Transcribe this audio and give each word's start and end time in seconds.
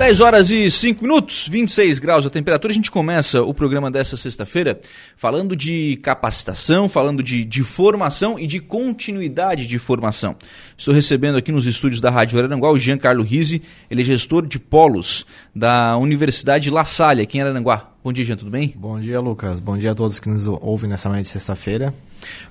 10 0.00 0.22
horas 0.22 0.50
e 0.50 0.70
5 0.70 1.02
minutos, 1.02 1.46
26 1.46 1.98
graus 1.98 2.24
a 2.24 2.30
temperatura. 2.30 2.72
A 2.72 2.74
gente 2.74 2.90
começa 2.90 3.42
o 3.42 3.52
programa 3.52 3.90
dessa 3.90 4.16
sexta-feira 4.16 4.80
falando 5.14 5.54
de 5.54 5.96
capacitação, 5.96 6.88
falando 6.88 7.22
de, 7.22 7.44
de 7.44 7.62
formação 7.62 8.38
e 8.38 8.46
de 8.46 8.60
continuidade 8.60 9.66
de 9.66 9.78
formação. 9.78 10.36
Estou 10.74 10.94
recebendo 10.94 11.36
aqui 11.36 11.52
nos 11.52 11.66
estúdios 11.66 12.00
da 12.00 12.08
Rádio 12.08 12.38
Araranguá 12.38 12.70
o 12.70 12.78
Giancarlo 12.78 13.22
Rizzi, 13.22 13.60
ele 13.90 14.00
é 14.00 14.04
gestor 14.04 14.46
de 14.46 14.58
polos 14.58 15.26
da 15.54 15.98
Universidade 15.98 16.70
La 16.70 16.86
Salle, 16.86 17.20
aqui 17.20 17.36
em 17.36 17.42
Araranguá. 17.42 17.89
Bom 18.02 18.14
dia, 18.14 18.24
Jean, 18.24 18.36
tudo 18.36 18.50
bem? 18.50 18.74
Bom 18.78 18.98
dia, 18.98 19.20
Lucas. 19.20 19.60
Bom 19.60 19.76
dia 19.76 19.90
a 19.90 19.94
todos 19.94 20.18
que 20.18 20.28
nos 20.30 20.46
ouvem 20.46 20.88
nessa 20.88 21.10
manhã 21.10 21.20
de 21.20 21.28
sexta-feira. 21.28 21.92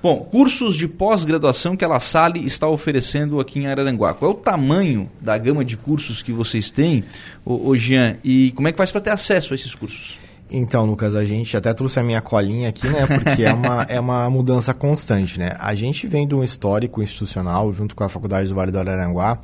Bom, 0.01 0.19
cursos 0.19 0.75
de 0.75 0.87
pós-graduação 0.87 1.75
que 1.75 1.83
a 1.83 1.87
La 1.87 1.99
Salle 1.99 2.45
está 2.45 2.67
oferecendo 2.67 3.39
aqui 3.39 3.57
em 3.57 3.65
Araranguá. 3.65 4.13
Qual 4.13 4.29
é 4.29 4.33
o 4.35 4.37
tamanho 4.37 5.09
da 5.19 5.35
gama 5.39 5.65
de 5.65 5.75
cursos 5.75 6.21
que 6.21 6.31
vocês 6.31 6.69
têm, 6.69 7.03
ô, 7.43 7.75
Jean, 7.75 8.17
e 8.23 8.51
como 8.51 8.67
é 8.67 8.71
que 8.71 8.77
faz 8.77 8.91
para 8.91 9.01
ter 9.01 9.09
acesso 9.09 9.53
a 9.53 9.55
esses 9.55 9.73
cursos? 9.73 10.19
Então, 10.51 10.85
Lucas, 10.85 11.15
a 11.15 11.25
gente 11.25 11.57
até 11.57 11.73
trouxe 11.73 11.99
a 11.99 12.03
minha 12.03 12.21
colinha 12.21 12.69
aqui, 12.69 12.87
né? 12.87 13.07
Porque 13.07 13.43
é 13.43 13.51
uma, 13.51 13.83
é 13.89 13.99
uma 13.99 14.29
mudança 14.29 14.71
constante, 14.71 15.39
né? 15.39 15.55
A 15.59 15.73
gente 15.73 16.05
vem 16.05 16.27
de 16.27 16.35
um 16.35 16.43
histórico 16.43 17.01
institucional, 17.01 17.73
junto 17.73 17.95
com 17.95 18.03
a 18.03 18.09
Faculdade 18.09 18.49
do 18.49 18.53
Vale 18.53 18.71
do 18.71 18.77
Araranguá, 18.77 19.39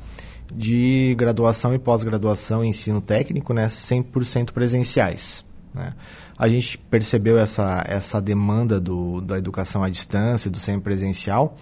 de 0.54 1.16
graduação 1.18 1.74
e 1.74 1.80
pós-graduação 1.80 2.64
em 2.64 2.68
ensino 2.68 3.00
técnico, 3.00 3.52
né? 3.52 3.66
100% 3.66 4.52
presenciais. 4.52 5.45
Né? 5.76 5.92
A 6.36 6.48
gente 6.48 6.78
percebeu 6.78 7.38
essa, 7.38 7.84
essa 7.86 8.20
demanda 8.20 8.80
do, 8.80 9.20
da 9.20 9.38
educação 9.38 9.82
à 9.82 9.90
distância, 9.90 10.50
do 10.50 10.58
semipresencial, 10.58 11.56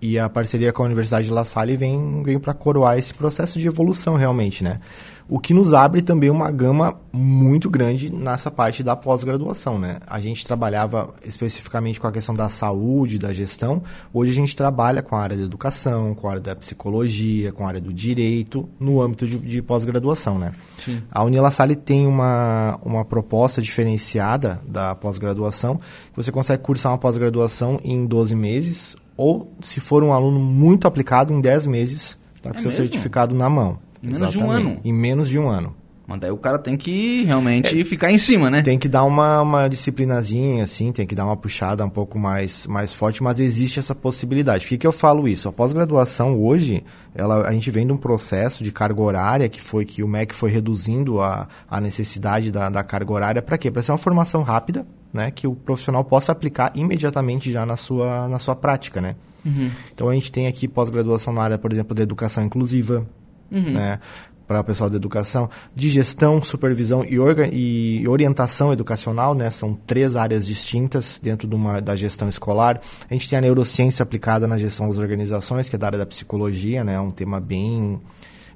e 0.00 0.18
a 0.18 0.28
parceria 0.28 0.72
com 0.72 0.82
a 0.82 0.86
Universidade 0.86 1.26
de 1.26 1.32
La 1.32 1.44
Salle 1.44 1.76
vem, 1.76 2.22
vem 2.22 2.38
para 2.38 2.54
coroar 2.54 2.98
esse 2.98 3.14
processo 3.14 3.58
de 3.58 3.66
evolução 3.66 4.16
realmente, 4.16 4.62
né? 4.62 4.80
o 5.28 5.40
que 5.40 5.52
nos 5.52 5.74
abre 5.74 6.02
também 6.02 6.30
uma 6.30 6.50
gama 6.50 7.00
muito 7.12 7.68
grande 7.68 8.12
nessa 8.12 8.50
parte 8.50 8.82
da 8.82 8.94
pós-graduação. 8.94 9.78
Né? 9.78 9.98
A 10.06 10.20
gente 10.20 10.46
trabalhava 10.46 11.12
especificamente 11.24 12.00
com 12.00 12.06
a 12.06 12.12
questão 12.12 12.34
da 12.34 12.48
saúde, 12.48 13.18
da 13.18 13.32
gestão, 13.32 13.82
hoje 14.12 14.30
a 14.30 14.34
gente 14.34 14.54
trabalha 14.54 15.02
com 15.02 15.16
a 15.16 15.20
área 15.20 15.36
da 15.36 15.42
educação, 15.42 16.14
com 16.14 16.28
a 16.28 16.30
área 16.30 16.42
da 16.42 16.54
psicologia, 16.54 17.52
com 17.52 17.64
a 17.64 17.68
área 17.68 17.80
do 17.80 17.92
direito, 17.92 18.68
no 18.78 19.02
âmbito 19.02 19.26
de, 19.26 19.38
de 19.38 19.62
pós-graduação. 19.62 20.38
Né? 20.38 20.52
Sim. 20.76 21.02
A 21.10 21.24
Unila 21.24 21.50
Salle 21.50 21.74
tem 21.74 22.06
uma, 22.06 22.78
uma 22.84 23.04
proposta 23.04 23.60
diferenciada 23.60 24.60
da 24.66 24.94
pós-graduação, 24.94 25.80
você 26.14 26.30
consegue 26.30 26.62
cursar 26.62 26.92
uma 26.92 26.98
pós-graduação 26.98 27.80
em 27.82 28.06
12 28.06 28.34
meses, 28.36 28.96
ou 29.16 29.52
se 29.62 29.80
for 29.80 30.02
um 30.02 30.12
aluno 30.12 30.38
muito 30.38 30.86
aplicado, 30.86 31.32
em 31.32 31.40
10 31.40 31.66
meses, 31.66 32.18
tá 32.42 32.50
com 32.50 32.56
é 32.56 32.60
seu 32.60 32.70
mesmo? 32.70 32.84
certificado 32.84 33.34
na 33.34 33.48
mão. 33.48 33.78
Em 34.02 34.06
menos 34.06 34.22
Exatamente. 34.22 34.38
de 34.38 34.44
um 34.44 34.50
ano. 34.50 34.80
Em 34.84 34.92
menos 34.92 35.28
de 35.28 35.38
um 35.38 35.48
ano. 35.48 35.74
Mas 36.06 36.20
daí 36.20 36.30
o 36.30 36.36
cara 36.36 36.56
tem 36.56 36.76
que 36.76 37.24
realmente 37.24 37.80
é, 37.80 37.84
ficar 37.84 38.12
em 38.12 38.18
cima, 38.18 38.48
né? 38.48 38.62
Tem 38.62 38.78
que 38.78 38.88
dar 38.88 39.02
uma, 39.02 39.42
uma 39.42 39.68
disciplinazinha, 39.68 40.62
assim, 40.62 40.92
tem 40.92 41.04
que 41.04 41.16
dar 41.16 41.24
uma 41.24 41.36
puxada 41.36 41.84
um 41.84 41.90
pouco 41.90 42.16
mais, 42.16 42.64
mais 42.68 42.92
forte, 42.92 43.22
mas 43.22 43.40
existe 43.40 43.80
essa 43.80 43.92
possibilidade. 43.92 44.64
Por 44.64 44.68
que, 44.68 44.78
que 44.78 44.86
eu 44.86 44.92
falo 44.92 45.26
isso? 45.26 45.48
A 45.48 45.52
pós-graduação 45.52 46.40
hoje, 46.40 46.84
ela, 47.12 47.48
a 47.48 47.52
gente 47.52 47.72
vem 47.72 47.84
de 47.84 47.92
um 47.92 47.96
processo 47.96 48.62
de 48.62 48.70
carga 48.70 49.02
horária 49.02 49.48
que 49.48 49.60
foi 49.60 49.84
que 49.84 50.00
o 50.00 50.06
MEC 50.06 50.32
foi 50.32 50.50
reduzindo 50.50 51.20
a, 51.20 51.48
a 51.68 51.80
necessidade 51.80 52.52
da, 52.52 52.70
da 52.70 52.84
carga 52.84 53.12
horária. 53.12 53.42
Para 53.42 53.58
quê? 53.58 53.68
Para 53.68 53.82
ser 53.82 53.90
uma 53.90 53.98
formação 53.98 54.44
rápida, 54.44 54.86
né? 55.16 55.30
Que 55.30 55.46
o 55.46 55.54
profissional 55.54 56.04
possa 56.04 56.30
aplicar 56.30 56.72
imediatamente 56.76 57.50
já 57.50 57.66
na 57.66 57.76
sua, 57.76 58.28
na 58.28 58.38
sua 58.38 58.54
prática, 58.54 59.00
né? 59.00 59.16
Uhum. 59.44 59.70
Então 59.92 60.08
a 60.08 60.14
gente 60.14 60.30
tem 60.30 60.46
aqui 60.46 60.68
pós-graduação 60.68 61.32
na 61.32 61.42
área, 61.42 61.58
por 61.58 61.72
exemplo, 61.72 61.94
da 61.94 62.02
educação 62.02 62.44
inclusiva, 62.44 63.06
uhum. 63.50 63.72
né? 63.72 63.98
para 64.46 64.60
o 64.60 64.64
pessoal 64.64 64.88
da 64.88 64.96
educação, 64.96 65.50
de 65.74 65.90
gestão, 65.90 66.40
supervisão 66.42 67.04
e, 67.04 67.16
e, 67.52 68.08
orientação 68.08 68.72
educacional, 68.72 69.34
né? 69.34 69.50
São 69.50 69.74
três 69.74 70.14
áreas 70.14 70.46
distintas 70.46 71.20
dentro 71.20 71.48
de 71.48 71.54
uma, 71.54 71.80
da 71.80 71.96
gestão 71.96 72.28
escolar. 72.28 72.80
A 73.10 73.12
gente 73.12 73.28
tem 73.28 73.38
a 73.38 73.42
neurociência 73.42 74.02
aplicada 74.02 74.46
na 74.46 74.56
gestão 74.56 74.86
das 74.86 74.98
organizações, 74.98 75.68
que 75.68 75.74
é 75.74 75.78
da 75.78 75.86
área 75.86 75.98
da 75.98 76.06
psicologia, 76.06 76.84
né? 76.84 76.94
É 76.94 77.00
um 77.00 77.10
tema 77.10 77.40
bem 77.40 78.00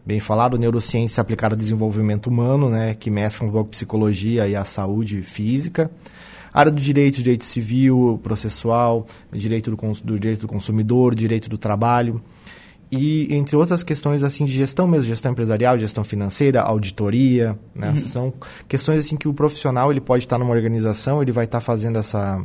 bem 0.06 0.18
falado, 0.18 0.58
neurociência 0.58 1.20
aplicada 1.20 1.54
ao 1.54 1.58
desenvolvimento 1.58 2.28
humano, 2.28 2.70
né? 2.70 2.94
Que 2.94 3.10
mescla 3.10 3.48
um 3.48 3.50
pouco 3.50 3.70
psicologia 3.70 4.46
e 4.46 4.54
a 4.54 4.64
saúde 4.64 5.22
física. 5.22 5.90
Área 6.52 6.72
do 6.72 6.80
direito, 6.80 7.16
direito 7.16 7.44
civil, 7.44 8.20
processual, 8.22 9.06
direito 9.32 9.70
do, 9.70 9.76
do 10.04 10.18
direito 10.18 10.40
do 10.40 10.48
consumidor, 10.48 11.14
direito 11.14 11.48
do 11.48 11.56
trabalho 11.56 12.22
e 12.90 13.32
entre 13.34 13.54
outras 13.54 13.84
questões 13.84 14.24
assim 14.24 14.44
de 14.44 14.52
gestão 14.52 14.86
mesmo, 14.86 15.06
gestão 15.06 15.30
empresarial, 15.30 15.78
gestão 15.78 16.02
financeira, 16.02 16.60
auditoria, 16.60 17.56
né? 17.74 17.90
Uhum. 17.90 17.94
São 17.94 18.32
questões 18.66 18.98
assim 18.98 19.16
que 19.16 19.28
o 19.28 19.34
profissional 19.34 19.92
ele 19.92 20.00
pode 20.00 20.24
estar 20.24 20.38
numa 20.38 20.52
organização, 20.52 21.22
ele 21.22 21.30
vai 21.30 21.44
estar 21.44 21.60
fazendo 21.60 21.98
essa 21.98 22.44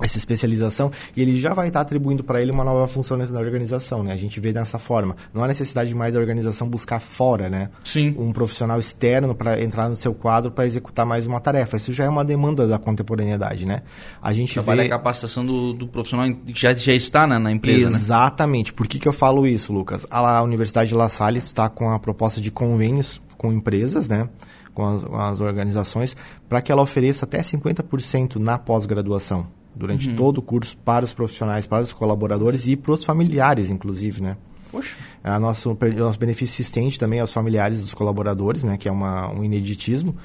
essa 0.00 0.18
especialização 0.18 0.90
e 1.16 1.22
ele 1.22 1.36
já 1.36 1.54
vai 1.54 1.68
estar 1.68 1.80
atribuindo 1.80 2.24
para 2.24 2.42
ele 2.42 2.50
uma 2.50 2.64
nova 2.64 2.88
função 2.88 3.16
dentro 3.16 3.32
da 3.32 3.38
organização, 3.38 4.02
né? 4.02 4.12
A 4.12 4.16
gente 4.16 4.40
vê 4.40 4.52
dessa 4.52 4.78
forma. 4.78 5.16
Não 5.32 5.44
há 5.44 5.46
necessidade 5.46 5.94
mais 5.94 6.14
da 6.14 6.20
organização 6.20 6.68
buscar 6.68 6.98
fora, 7.00 7.48
né? 7.48 7.70
Sim. 7.84 8.12
Um 8.18 8.32
profissional 8.32 8.78
externo 8.78 9.34
para 9.34 9.62
entrar 9.62 9.88
no 9.88 9.94
seu 9.94 10.12
quadro 10.12 10.50
para 10.50 10.66
executar 10.66 11.06
mais 11.06 11.26
uma 11.26 11.40
tarefa. 11.40 11.76
Isso 11.76 11.92
já 11.92 12.04
é 12.04 12.08
uma 12.08 12.24
demanda 12.24 12.66
da 12.66 12.76
contemporaneidade, 12.76 13.66
né? 13.66 13.82
A 14.20 14.32
gente 14.32 14.54
Trabalha 14.54 14.82
vê... 14.82 14.88
a 14.88 14.90
capacitação 14.90 15.46
do, 15.46 15.72
do 15.72 15.86
profissional 15.86 16.28
que 16.34 16.60
já, 16.60 16.74
já 16.74 16.92
está 16.92 17.24
na, 17.24 17.38
na 17.38 17.52
empresa, 17.52 17.88
né? 17.88 17.96
Exatamente. 17.96 18.72
Né? 18.72 18.76
Por 18.76 18.88
que, 18.88 18.98
que 18.98 19.06
eu 19.06 19.12
falo 19.12 19.46
isso, 19.46 19.72
Lucas? 19.72 20.06
A, 20.10 20.38
a 20.38 20.42
Universidade 20.42 20.88
de 20.88 20.94
La 20.96 21.08
Salle 21.08 21.38
está 21.38 21.68
com 21.68 21.90
a 21.90 22.00
proposta 22.00 22.40
de 22.40 22.50
convênios 22.50 23.22
com 23.38 23.52
empresas, 23.52 24.08
né? 24.08 24.28
Com 24.72 24.86
as, 24.86 25.04
com 25.04 25.16
as 25.16 25.40
organizações, 25.40 26.16
para 26.48 26.60
que 26.60 26.72
ela 26.72 26.82
ofereça 26.82 27.24
até 27.24 27.38
50% 27.38 28.36
na 28.36 28.58
pós-graduação 28.58 29.46
durante 29.74 30.08
uhum. 30.08 30.16
todo 30.16 30.38
o 30.38 30.42
curso 30.42 30.76
para 30.78 31.04
os 31.04 31.12
profissionais, 31.12 31.66
para 31.66 31.82
os 31.82 31.92
colaboradores 31.92 32.66
e 32.66 32.76
para 32.76 32.92
os 32.92 33.04
familiares, 33.04 33.70
inclusive, 33.70 34.22
né? 34.22 34.36
Poxa. 34.70 34.96
A 35.22 35.38
nosso, 35.38 35.70
o 35.70 35.98
nosso 35.98 36.18
benefício 36.18 36.56
se 36.56 36.62
estende 36.62 36.98
também 36.98 37.20
aos 37.20 37.32
familiares 37.32 37.80
dos 37.80 37.94
colaboradores, 37.94 38.64
né? 38.64 38.76
Que 38.76 38.88
é 38.88 38.92
uma, 38.92 39.30
um 39.30 39.44
ineditismo 39.44 40.16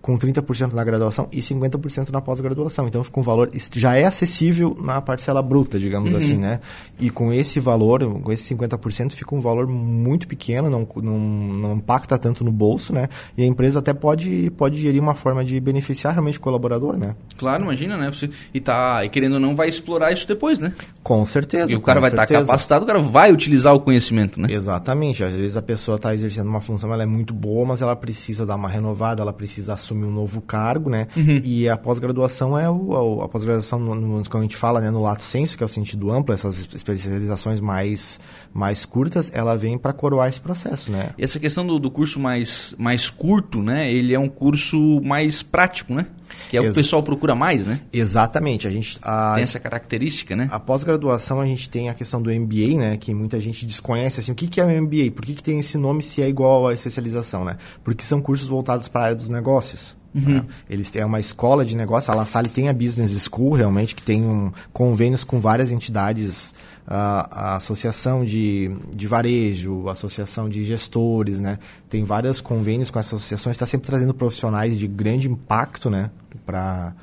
com 0.00 0.16
30% 0.16 0.72
na 0.72 0.84
graduação 0.84 1.28
e 1.32 1.38
50% 1.38 2.10
na 2.10 2.20
pós-graduação. 2.20 2.86
Então 2.86 3.02
fica 3.02 3.18
um 3.18 3.22
valor 3.22 3.50
já 3.74 3.96
é 3.96 4.04
acessível 4.04 4.76
na 4.80 5.00
parcela 5.00 5.42
bruta, 5.42 5.78
digamos 5.78 6.12
uhum. 6.12 6.18
assim, 6.18 6.36
né? 6.36 6.60
E 6.98 7.10
com 7.10 7.32
esse 7.32 7.60
valor, 7.60 8.20
com 8.20 8.32
esse 8.32 8.54
50% 8.54 9.12
fica 9.12 9.34
um 9.34 9.40
valor 9.40 9.66
muito 9.66 10.26
pequeno, 10.28 10.70
não, 10.70 10.86
não, 10.96 11.18
não 11.18 11.74
impacta 11.74 12.16
tanto 12.18 12.44
no 12.44 12.52
bolso, 12.52 12.92
né? 12.92 13.08
E 13.36 13.42
a 13.42 13.46
empresa 13.46 13.80
até 13.80 13.92
pode 13.92 14.50
pode 14.56 14.80
gerir 14.80 15.02
uma 15.02 15.14
forma 15.14 15.44
de 15.44 15.58
beneficiar 15.60 16.12
realmente 16.12 16.38
o 16.38 16.40
colaborador, 16.40 16.96
né? 16.96 17.14
Claro, 17.36 17.64
imagina, 17.64 17.96
né? 17.96 18.10
Você, 18.10 18.30
e 18.52 18.60
tá 18.60 19.04
e 19.04 19.08
querendo 19.08 19.34
ou 19.34 19.40
não 19.40 19.54
vai 19.54 19.68
explorar 19.68 20.12
isso 20.12 20.26
depois, 20.26 20.60
né? 20.60 20.72
Com 21.02 21.24
certeza. 21.26 21.72
E 21.72 21.76
o 21.76 21.80
cara 21.80 22.00
vai 22.00 22.10
estar 22.10 22.26
tá 22.26 22.34
capacitado, 22.34 22.84
o 22.84 22.86
cara 22.86 22.98
vai 23.00 23.32
utilizar 23.32 23.74
o 23.74 23.80
conhecimento, 23.80 24.40
né? 24.40 24.48
Exatamente. 24.50 25.24
Às 25.24 25.34
vezes 25.34 25.56
a 25.56 25.62
pessoa 25.62 25.96
está 25.96 26.14
exercendo 26.14 26.48
uma 26.48 26.60
função, 26.60 26.92
ela 26.92 27.02
é 27.02 27.06
muito 27.06 27.34
boa, 27.34 27.66
mas 27.66 27.82
ela 27.82 27.96
precisa 27.96 28.46
dar 28.46 28.56
uma 28.56 28.68
renovada, 28.68 29.22
ela 29.22 29.32
precisa 29.32 29.74
assumir 29.88 30.06
um 30.06 30.10
novo 30.10 30.40
cargo, 30.40 30.90
né? 30.90 31.06
Uhum. 31.16 31.40
E 31.42 31.68
a 31.68 31.76
pós-graduação 31.76 32.58
é 32.58 32.68
o, 32.68 33.22
a 33.22 33.28
pós-graduação, 33.28 33.80
quando 34.28 34.42
a 34.42 34.42
gente 34.42 34.56
fala 34.56 34.80
né, 34.80 34.90
no 34.90 35.02
lato 35.02 35.22
senso, 35.22 35.56
que 35.56 35.62
é 35.62 35.66
o 35.66 35.68
sentido 35.68 36.10
amplo, 36.10 36.34
essas 36.34 36.68
especializações 36.74 37.60
mais, 37.60 38.20
mais 38.52 38.84
curtas, 38.84 39.30
ela 39.34 39.56
vem 39.56 39.78
para 39.78 39.92
coroar 39.92 40.28
esse 40.28 40.40
processo, 40.40 40.92
né? 40.92 41.10
E 41.16 41.24
essa 41.24 41.38
questão 41.38 41.66
do, 41.66 41.78
do 41.78 41.90
curso 41.90 42.20
mais, 42.20 42.74
mais 42.78 43.08
curto, 43.10 43.62
né? 43.62 43.90
Ele 43.90 44.14
é 44.14 44.18
um 44.18 44.28
curso 44.28 45.00
mais 45.02 45.42
prático, 45.42 45.94
né? 45.94 46.06
Que 46.48 46.56
é 46.56 46.60
o 46.60 46.64
que 46.64 46.70
o 46.70 46.74
pessoal 46.74 47.02
procura 47.02 47.34
mais, 47.34 47.66
né? 47.66 47.80
Exatamente. 47.92 48.66
A 48.66 48.70
gente 48.70 48.98
a, 49.02 49.34
tem 49.34 49.42
essa 49.42 49.60
característica, 49.60 50.34
né? 50.34 50.48
A 50.50 50.58
pós-graduação 50.58 51.40
a 51.40 51.46
gente 51.46 51.68
tem 51.68 51.88
a 51.88 51.94
questão 51.94 52.20
do 52.20 52.30
MBA, 52.30 52.78
né? 52.78 52.96
Que 52.96 53.14
muita 53.14 53.38
gente 53.40 53.66
desconhece 53.66 54.20
assim. 54.20 54.32
O 54.32 54.34
que, 54.34 54.46
que 54.46 54.60
é 54.60 54.64
o 54.64 54.82
MBA? 54.82 55.10
Por 55.14 55.24
que, 55.24 55.34
que 55.34 55.42
tem 55.42 55.58
esse 55.58 55.76
nome 55.76 56.02
se 56.02 56.22
é 56.22 56.28
igual 56.28 56.68
à 56.68 56.74
especialização, 56.74 57.44
né? 57.44 57.56
Porque 57.84 58.02
são 58.02 58.20
cursos 58.20 58.48
voltados 58.48 58.88
para 58.88 59.00
a 59.00 59.04
área 59.04 59.16
dos 59.16 59.28
negócios. 59.28 59.96
Uhum. 60.14 60.34
Né? 60.34 60.44
Eles 60.68 60.90
têm 60.90 61.04
uma 61.04 61.20
escola 61.20 61.64
de 61.64 61.76
negócio. 61.76 62.12
A 62.12 62.16
La 62.16 62.24
Salle 62.24 62.48
tem 62.48 62.68
a 62.68 62.72
Business 62.72 63.28
School, 63.30 63.52
realmente, 63.52 63.94
que 63.94 64.02
tem 64.02 64.22
um, 64.22 64.50
convênios 64.72 65.24
com 65.24 65.40
várias 65.40 65.70
entidades, 65.70 66.54
a, 66.90 67.52
a 67.52 67.56
associação 67.56 68.24
de, 68.24 68.74
de 68.96 69.06
varejo, 69.06 69.88
a 69.88 69.92
associação 69.92 70.48
de 70.48 70.64
gestores, 70.64 71.38
né? 71.38 71.58
Tem 71.88 72.02
vários 72.02 72.40
convênios 72.40 72.90
com 72.90 72.98
essas 72.98 73.14
associações. 73.14 73.56
Está 73.56 73.66
sempre 73.66 73.86
trazendo 73.86 74.14
profissionais 74.14 74.78
de 74.78 74.88
grande 74.88 75.28
impacto, 75.28 75.90
né? 75.90 76.10
Para 76.46 76.94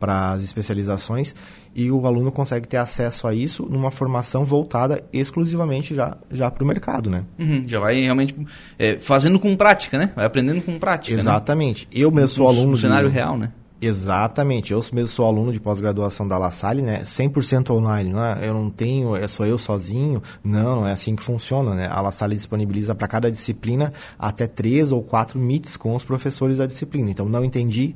para 0.00 0.30
as 0.30 0.42
especializações 0.42 1.34
e 1.74 1.90
o 1.90 2.06
aluno 2.06 2.32
consegue 2.32 2.66
ter 2.66 2.78
acesso 2.78 3.28
a 3.28 3.34
isso 3.34 3.66
numa 3.70 3.90
formação 3.90 4.46
voltada 4.46 5.04
exclusivamente 5.12 5.94
já, 5.94 6.16
já 6.32 6.50
para 6.50 6.64
o 6.64 6.66
mercado, 6.66 7.10
né? 7.10 7.22
Uhum, 7.38 7.62
já 7.66 7.78
vai 7.78 8.00
realmente 8.00 8.34
é, 8.78 8.98
fazendo 8.98 9.38
com 9.38 9.54
prática, 9.54 9.98
né? 9.98 10.10
Vai 10.16 10.24
aprendendo 10.24 10.62
com 10.62 10.78
prática. 10.78 11.14
Né? 11.14 11.20
Exatamente. 11.20 11.84
Né? 11.84 12.00
Eu 12.00 12.10
mesmo 12.10 12.28
sou 12.28 12.48
aluno. 12.48 12.70
No 12.70 12.78
cenário 12.78 13.10
real, 13.10 13.36
né? 13.36 13.52
Exatamente. 13.80 14.72
Eu 14.72 14.80
mesmo 14.92 15.08
sou 15.08 15.26
aluno 15.26 15.52
de 15.52 15.58
pós-graduação 15.58 16.28
da 16.28 16.36
La 16.36 16.50
Salle, 16.50 16.82
né? 16.82 17.00
100% 17.00 17.70
online, 17.70 18.10
não 18.10 18.22
é? 18.22 18.46
Eu 18.46 18.52
não 18.52 18.68
tenho, 18.68 19.16
é 19.16 19.26
só 19.26 19.46
eu 19.46 19.56
sozinho. 19.56 20.22
Não, 20.44 20.86
é 20.86 20.92
assim 20.92 21.16
que 21.16 21.22
funciona, 21.22 21.74
né? 21.74 21.88
A 21.90 22.00
La 22.02 22.10
Salle 22.10 22.36
disponibiliza 22.36 22.94
para 22.94 23.08
cada 23.08 23.30
disciplina 23.30 23.92
até 24.18 24.46
três 24.46 24.92
ou 24.92 25.02
quatro 25.02 25.38
meets 25.38 25.78
com 25.78 25.94
os 25.94 26.04
professores 26.04 26.58
da 26.58 26.66
disciplina. 26.66 27.10
Então, 27.10 27.28
não 27.28 27.44
entendi, 27.44 27.94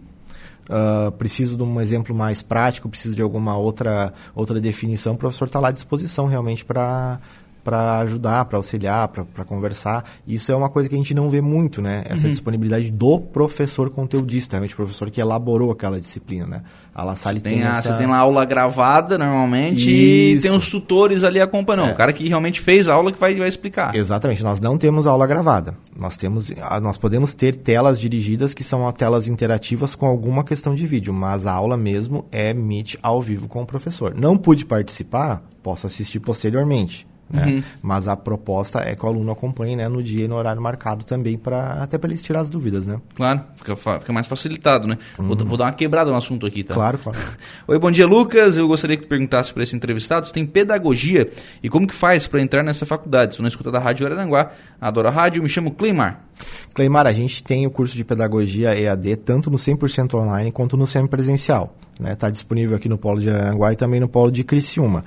Uh, 0.65 1.13
preciso 1.13 1.59
de 1.59 1.63
um 1.63 1.79
exemplo 1.79 2.15
mais 2.15 2.41
prático, 2.41 2.89
preciso 2.89 3.15
de 3.15 3.21
alguma 3.21 3.55
outra, 3.55 4.15
outra 4.35 4.59
definição, 4.59 5.13
o 5.13 5.17
professor 5.19 5.45
está 5.45 5.61
lá 5.61 5.69
à 5.69 5.71
disposição 5.71 6.27
realmente 6.27 6.65
para 6.65 7.21
para 7.65 7.99
ajudar, 8.01 8.45
para 8.45 8.59
auxiliar, 8.59 9.09
para 9.09 9.45
conversar. 9.45 10.05
Isso 10.27 10.53
é 10.53 10.55
uma 10.55 10.69
coisa 10.69 10.89
que 10.89 10.95
a 10.95 10.99
gente 10.99 11.15
não 11.15 11.31
vê 11.31 11.41
muito, 11.41 11.81
né? 11.81 12.05
Essa 12.05 12.27
uhum. 12.27 12.31
disponibilidade 12.31 12.91
do 12.93 13.19
professor 13.19 13.89
conteudista, 13.91 14.57
realmente 14.57 14.75
o 14.75 14.77
professor 14.77 15.11
que 15.11 15.21
elaborou 15.21 15.73
aquela 15.73 15.99
disciplina, 15.99 16.47
né? 16.47 16.63
A 16.95 17.03
La 17.03 17.17
Salle 17.17 17.41
tem, 17.41 17.55
tem 17.55 17.65
a, 17.65 17.71
essa... 17.71 17.93
Você 17.93 17.99
tem 17.99 18.07
lá 18.07 18.19
a 18.19 18.21
aula 18.21 18.45
gravada, 18.45 19.17
normalmente, 19.19 19.91
Isso. 19.91 20.47
e 20.47 20.49
tem 20.49 20.57
os 20.57 20.69
tutores 20.69 21.25
ali 21.25 21.41
acompanhando. 21.41 21.89
É. 21.89 21.93
O 21.93 21.97
cara 21.97 22.13
que 22.13 22.29
realmente 22.29 22.61
fez 22.61 22.89
a 22.89 22.95
aula 22.95 23.11
que 23.11 23.19
vai, 23.19 23.35
vai 23.35 23.49
explicar. 23.49 23.95
Exatamente. 23.95 24.45
Nós 24.45 24.61
não 24.61 24.77
temos 24.77 25.07
aula 25.07 25.27
gravada. 25.27 25.77
Nós, 25.99 26.17
temos, 26.17 26.53
nós 26.83 26.99
podemos 26.99 27.35
ter 27.35 27.57
telas 27.57 27.99
dirigidas 27.99 28.53
que 28.53 28.63
são 28.63 28.91
telas 28.93 29.27
interativas 29.27 29.95
com 29.95 30.07
alguma 30.07 30.45
questão 30.45 30.75
de 30.75 30.87
vídeo, 30.87 31.13
mas 31.13 31.47
a 31.47 31.53
aula 31.53 31.77
mesmo 31.77 32.27
é 32.31 32.53
Meet 32.53 32.97
ao 33.03 33.23
vivo 33.23 33.49
com 33.49 33.63
o 33.63 33.67
professor. 33.67 34.15
Não 34.15 34.37
pude 34.37 34.65
participar, 34.65 35.43
posso 35.63 35.87
assistir 35.87 36.21
posteriormente. 36.21 37.07
Né? 37.31 37.47
Uhum. 37.47 37.63
Mas 37.83 38.07
a 38.07 38.17
proposta 38.17 38.81
é 38.81 38.95
que 38.95 39.05
o 39.05 39.09
aluno 39.09 39.33
acompanhe 39.33 39.77
né, 39.77 39.89
no 39.89 40.03
dia 40.03 40.25
e 40.25 40.29
no 40.29 40.37
horário 40.37 40.61
marcado 40.61 41.05
também, 41.05 41.39
pra, 41.39 41.83
até 41.83 41.97
para 41.97 42.11
ele 42.11 42.21
tirar 42.21 42.41
as 42.41 42.49
dúvidas. 42.49 42.87
Né? 42.87 43.01
Claro, 43.15 43.43
fica, 43.57 43.75
fica 43.77 44.13
mais 44.13 44.27
facilitado. 44.27 44.87
Né? 44.87 44.99
Uhum. 45.19 45.29
Vou, 45.29 45.37
vou, 45.37 45.57
dar 45.57 45.65
uma 45.65 45.73
quebrada 45.73 46.11
no 46.11 46.17
assunto 46.17 46.47
aqui. 46.47 46.63
Tá? 46.63 46.75
Claro, 46.75 46.99
claro. 46.99 47.19
Oi, 47.67 47.79
bom 47.79 47.91
dia, 47.91 48.07
Lucas. 48.07 48.57
Eu 48.57 48.69
gostaria 48.69 48.97
que 48.97 49.07
perguntasse 49.07 49.53
para 49.53 49.63
esse 49.63 49.75
entrevistado 49.75 50.27
se 50.27 50.33
tem 50.33 50.45
pedagogia 50.45 51.31
e 51.63 51.69
como 51.69 51.87
que 51.87 51.95
faz 51.95 52.27
para 52.27 52.41
entrar 52.41 52.63
nessa 52.63 52.85
faculdade. 52.85 53.33
Estou 53.33 53.43
na 53.43 53.49
escuta 53.49 53.71
da 53.71 53.79
Rádio 53.79 54.07
Araranguá, 54.07 54.53
adoro 54.81 55.09
a 55.09 55.11
rádio, 55.11 55.43
me 55.43 55.49
chamo 55.49 55.71
Cleimar. 55.73 56.25
Cleimar, 56.75 57.07
a 57.07 57.13
gente 57.13 57.43
tem 57.43 57.67
o 57.67 57.71
curso 57.71 57.97
de 57.97 58.05
pedagogia 58.05 58.79
EAD 58.79 59.17
tanto 59.17 59.51
no 59.51 59.57
100% 59.57 60.15
online 60.15 60.53
quanto 60.53 60.77
no 60.77 60.87
semipresencial. 60.87 61.75
Está 61.93 62.05
né? 62.05 62.15
Tá 62.15 62.31
disponível 62.31 62.77
aqui 62.77 62.89
no 62.89 62.99
Polo 62.99 63.21
de 63.21 63.31
Araranguá 63.31 63.73
e 63.73 63.77
também 63.77 64.01
no 64.01 64.09
Polo 64.09 64.31
de 64.31 64.43
Criciúma 64.43 65.05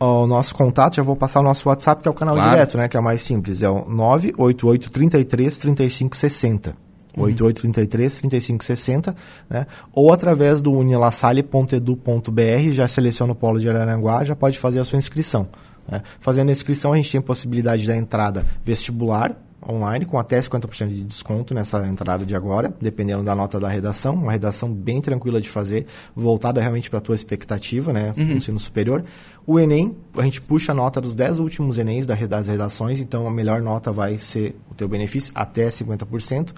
o 0.00 0.26
nosso 0.26 0.54
contato, 0.54 0.96
já 0.96 1.02
vou 1.02 1.16
passar 1.16 1.40
o 1.40 1.42
nosso 1.42 1.68
WhatsApp, 1.68 2.02
que 2.02 2.08
é 2.08 2.10
o 2.10 2.14
canal 2.14 2.34
claro. 2.34 2.50
direto, 2.50 2.76
né? 2.76 2.88
Que 2.88 2.96
é 2.96 3.00
o 3.00 3.02
mais 3.02 3.20
simples. 3.20 3.62
É 3.62 3.68
o 3.68 3.84
98833 3.88 5.58
3560. 5.58 6.70
Uhum. 7.16 7.24
8833 7.24 8.20
3560, 8.20 9.14
né? 9.50 9.66
Ou 9.92 10.12
através 10.12 10.60
do 10.60 10.72
unilasalle.edu.br, 10.72 12.70
já 12.70 12.86
seleciona 12.86 13.32
o 13.32 13.36
polo 13.36 13.58
de 13.58 13.68
Araranguá, 13.68 14.22
já 14.24 14.36
pode 14.36 14.58
fazer 14.58 14.80
a 14.80 14.84
sua 14.84 14.98
inscrição. 14.98 15.48
Né? 15.88 16.02
Fazendo 16.20 16.50
a 16.50 16.52
inscrição, 16.52 16.92
a 16.92 16.96
gente 16.96 17.10
tem 17.10 17.18
a 17.18 17.22
possibilidade 17.22 17.86
da 17.86 17.96
entrada 17.96 18.44
vestibular, 18.64 19.34
online 19.66 20.04
com 20.04 20.18
até 20.18 20.38
50% 20.38 20.88
de 20.88 21.02
desconto 21.02 21.54
nessa 21.54 21.86
entrada 21.86 22.24
de 22.24 22.34
agora, 22.34 22.72
dependendo 22.80 23.22
da 23.22 23.34
nota 23.34 23.58
da 23.58 23.68
redação. 23.68 24.14
Uma 24.14 24.32
redação 24.32 24.72
bem 24.72 25.00
tranquila 25.00 25.40
de 25.40 25.48
fazer, 25.48 25.86
voltada 26.14 26.60
realmente 26.60 26.88
para 26.88 26.98
a 26.98 27.02
tua 27.02 27.14
expectativa, 27.14 27.92
né, 27.92 28.14
uhum. 28.16 28.24
no 28.24 28.32
ensino 28.34 28.58
superior. 28.58 29.04
O 29.46 29.58
Enem, 29.58 29.96
a 30.16 30.22
gente 30.22 30.40
puxa 30.40 30.72
a 30.72 30.74
nota 30.74 31.00
dos 31.00 31.14
10 31.14 31.38
últimos 31.38 31.78
Enems 31.78 32.06
das 32.06 32.48
redações, 32.48 33.00
então 33.00 33.26
a 33.26 33.30
melhor 33.30 33.62
nota 33.62 33.90
vai 33.90 34.18
ser 34.18 34.54
o 34.70 34.74
teu 34.74 34.88
benefício, 34.88 35.32
até 35.34 35.68
50%. 35.68 36.52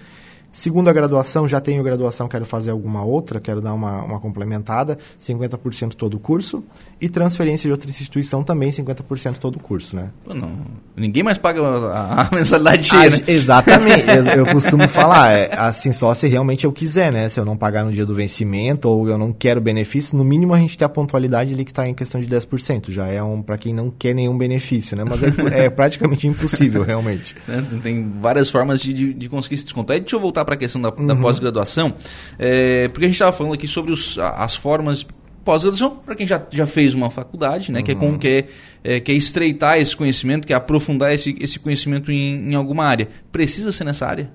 Segunda 0.52 0.92
graduação, 0.92 1.46
já 1.46 1.60
tenho 1.60 1.82
graduação, 1.82 2.26
quero 2.26 2.44
fazer 2.44 2.72
alguma 2.72 3.04
outra, 3.04 3.38
quero 3.38 3.60
dar 3.60 3.72
uma, 3.72 4.02
uma 4.02 4.20
complementada, 4.20 4.98
50% 5.18 5.94
todo 5.94 6.14
o 6.14 6.18
curso. 6.18 6.62
E 7.00 7.08
transferência 7.08 7.68
de 7.68 7.72
outra 7.72 7.88
instituição 7.88 8.42
também, 8.42 8.68
50% 8.70 9.38
todo 9.38 9.56
o 9.56 9.60
curso, 9.60 9.96
né? 9.96 10.10
Não, 10.26 10.50
ninguém 10.96 11.22
mais 11.22 11.38
paga 11.38 11.62
a, 11.62 12.22
a 12.22 12.28
mensalidade 12.34 12.84
cheia, 12.88 13.06
ah, 13.06 13.10
né? 13.10 13.18
Exatamente, 13.28 14.04
eu, 14.36 14.46
costumo 14.46 14.86
falar, 14.88 15.32
é, 15.32 15.54
assim, 15.56 15.92
só 15.92 16.12
se 16.14 16.26
realmente 16.26 16.64
eu 16.64 16.72
quiser, 16.72 17.12
né? 17.12 17.28
Se 17.28 17.38
eu 17.38 17.44
não 17.44 17.56
pagar 17.56 17.84
no 17.84 17.92
dia 17.92 18.04
do 18.04 18.14
vencimento 18.14 18.88
ou 18.88 19.08
eu 19.08 19.16
não 19.16 19.32
quero 19.32 19.60
benefício, 19.60 20.16
no 20.16 20.24
mínimo 20.24 20.52
a 20.52 20.58
gente 20.58 20.76
tem 20.76 20.84
a 20.84 20.88
pontualidade 20.88 21.54
ali 21.54 21.64
que 21.64 21.70
está 21.70 21.88
em 21.88 21.94
questão 21.94 22.20
de 22.20 22.26
10%. 22.26 22.90
Já 22.90 23.06
é 23.06 23.22
um 23.22 23.40
para 23.40 23.56
quem 23.56 23.72
não 23.72 23.90
quer 23.90 24.14
nenhum 24.14 24.36
benefício, 24.36 24.96
né? 24.96 25.04
Mas 25.04 25.22
é, 25.22 25.64
é 25.64 25.70
praticamente 25.70 26.26
impossível, 26.26 26.82
realmente. 26.82 27.34
É, 27.50 27.60
tem 27.82 28.08
várias 28.20 28.48
formas 28.48 28.80
de, 28.80 28.92
de, 28.92 29.12
de 29.12 29.28
conseguir 29.28 29.56
esse 29.56 29.64
desconto. 29.64 29.92
Aí 29.92 29.98
deixa 29.98 30.14
eu 30.14 30.20
voltar 30.20 30.39
voltar 30.40 30.44
para 30.44 30.54
a 30.54 30.58
questão 30.58 30.80
da, 30.80 30.90
da 30.90 31.14
uhum. 31.14 31.20
pós-graduação, 31.20 31.94
é, 32.38 32.88
porque 32.88 33.04
a 33.04 33.08
gente 33.08 33.16
estava 33.16 33.32
falando 33.32 33.54
aqui 33.54 33.66
sobre 33.66 33.92
os, 33.92 34.18
as 34.18 34.56
formas 34.56 35.06
pós-graduação 35.44 35.96
para 35.96 36.14
quem 36.14 36.26
já, 36.26 36.42
já 36.50 36.66
fez 36.66 36.94
uma 36.94 37.10
faculdade, 37.10 37.70
né, 37.70 37.80
uhum. 37.80 37.84
que, 37.84 37.92
é 37.92 37.94
com, 37.94 38.18
que, 38.18 38.28
é, 38.28 38.96
é, 38.96 39.00
que 39.00 39.12
é 39.12 39.14
estreitar 39.14 39.78
esse 39.78 39.96
conhecimento, 39.96 40.46
que 40.46 40.52
é 40.52 40.56
aprofundar 40.56 41.14
esse, 41.14 41.36
esse 41.40 41.58
conhecimento 41.58 42.10
em, 42.10 42.50
em 42.50 42.54
alguma 42.54 42.84
área. 42.84 43.08
Precisa 43.30 43.72
ser 43.72 43.84
nessa 43.84 44.06
área? 44.06 44.30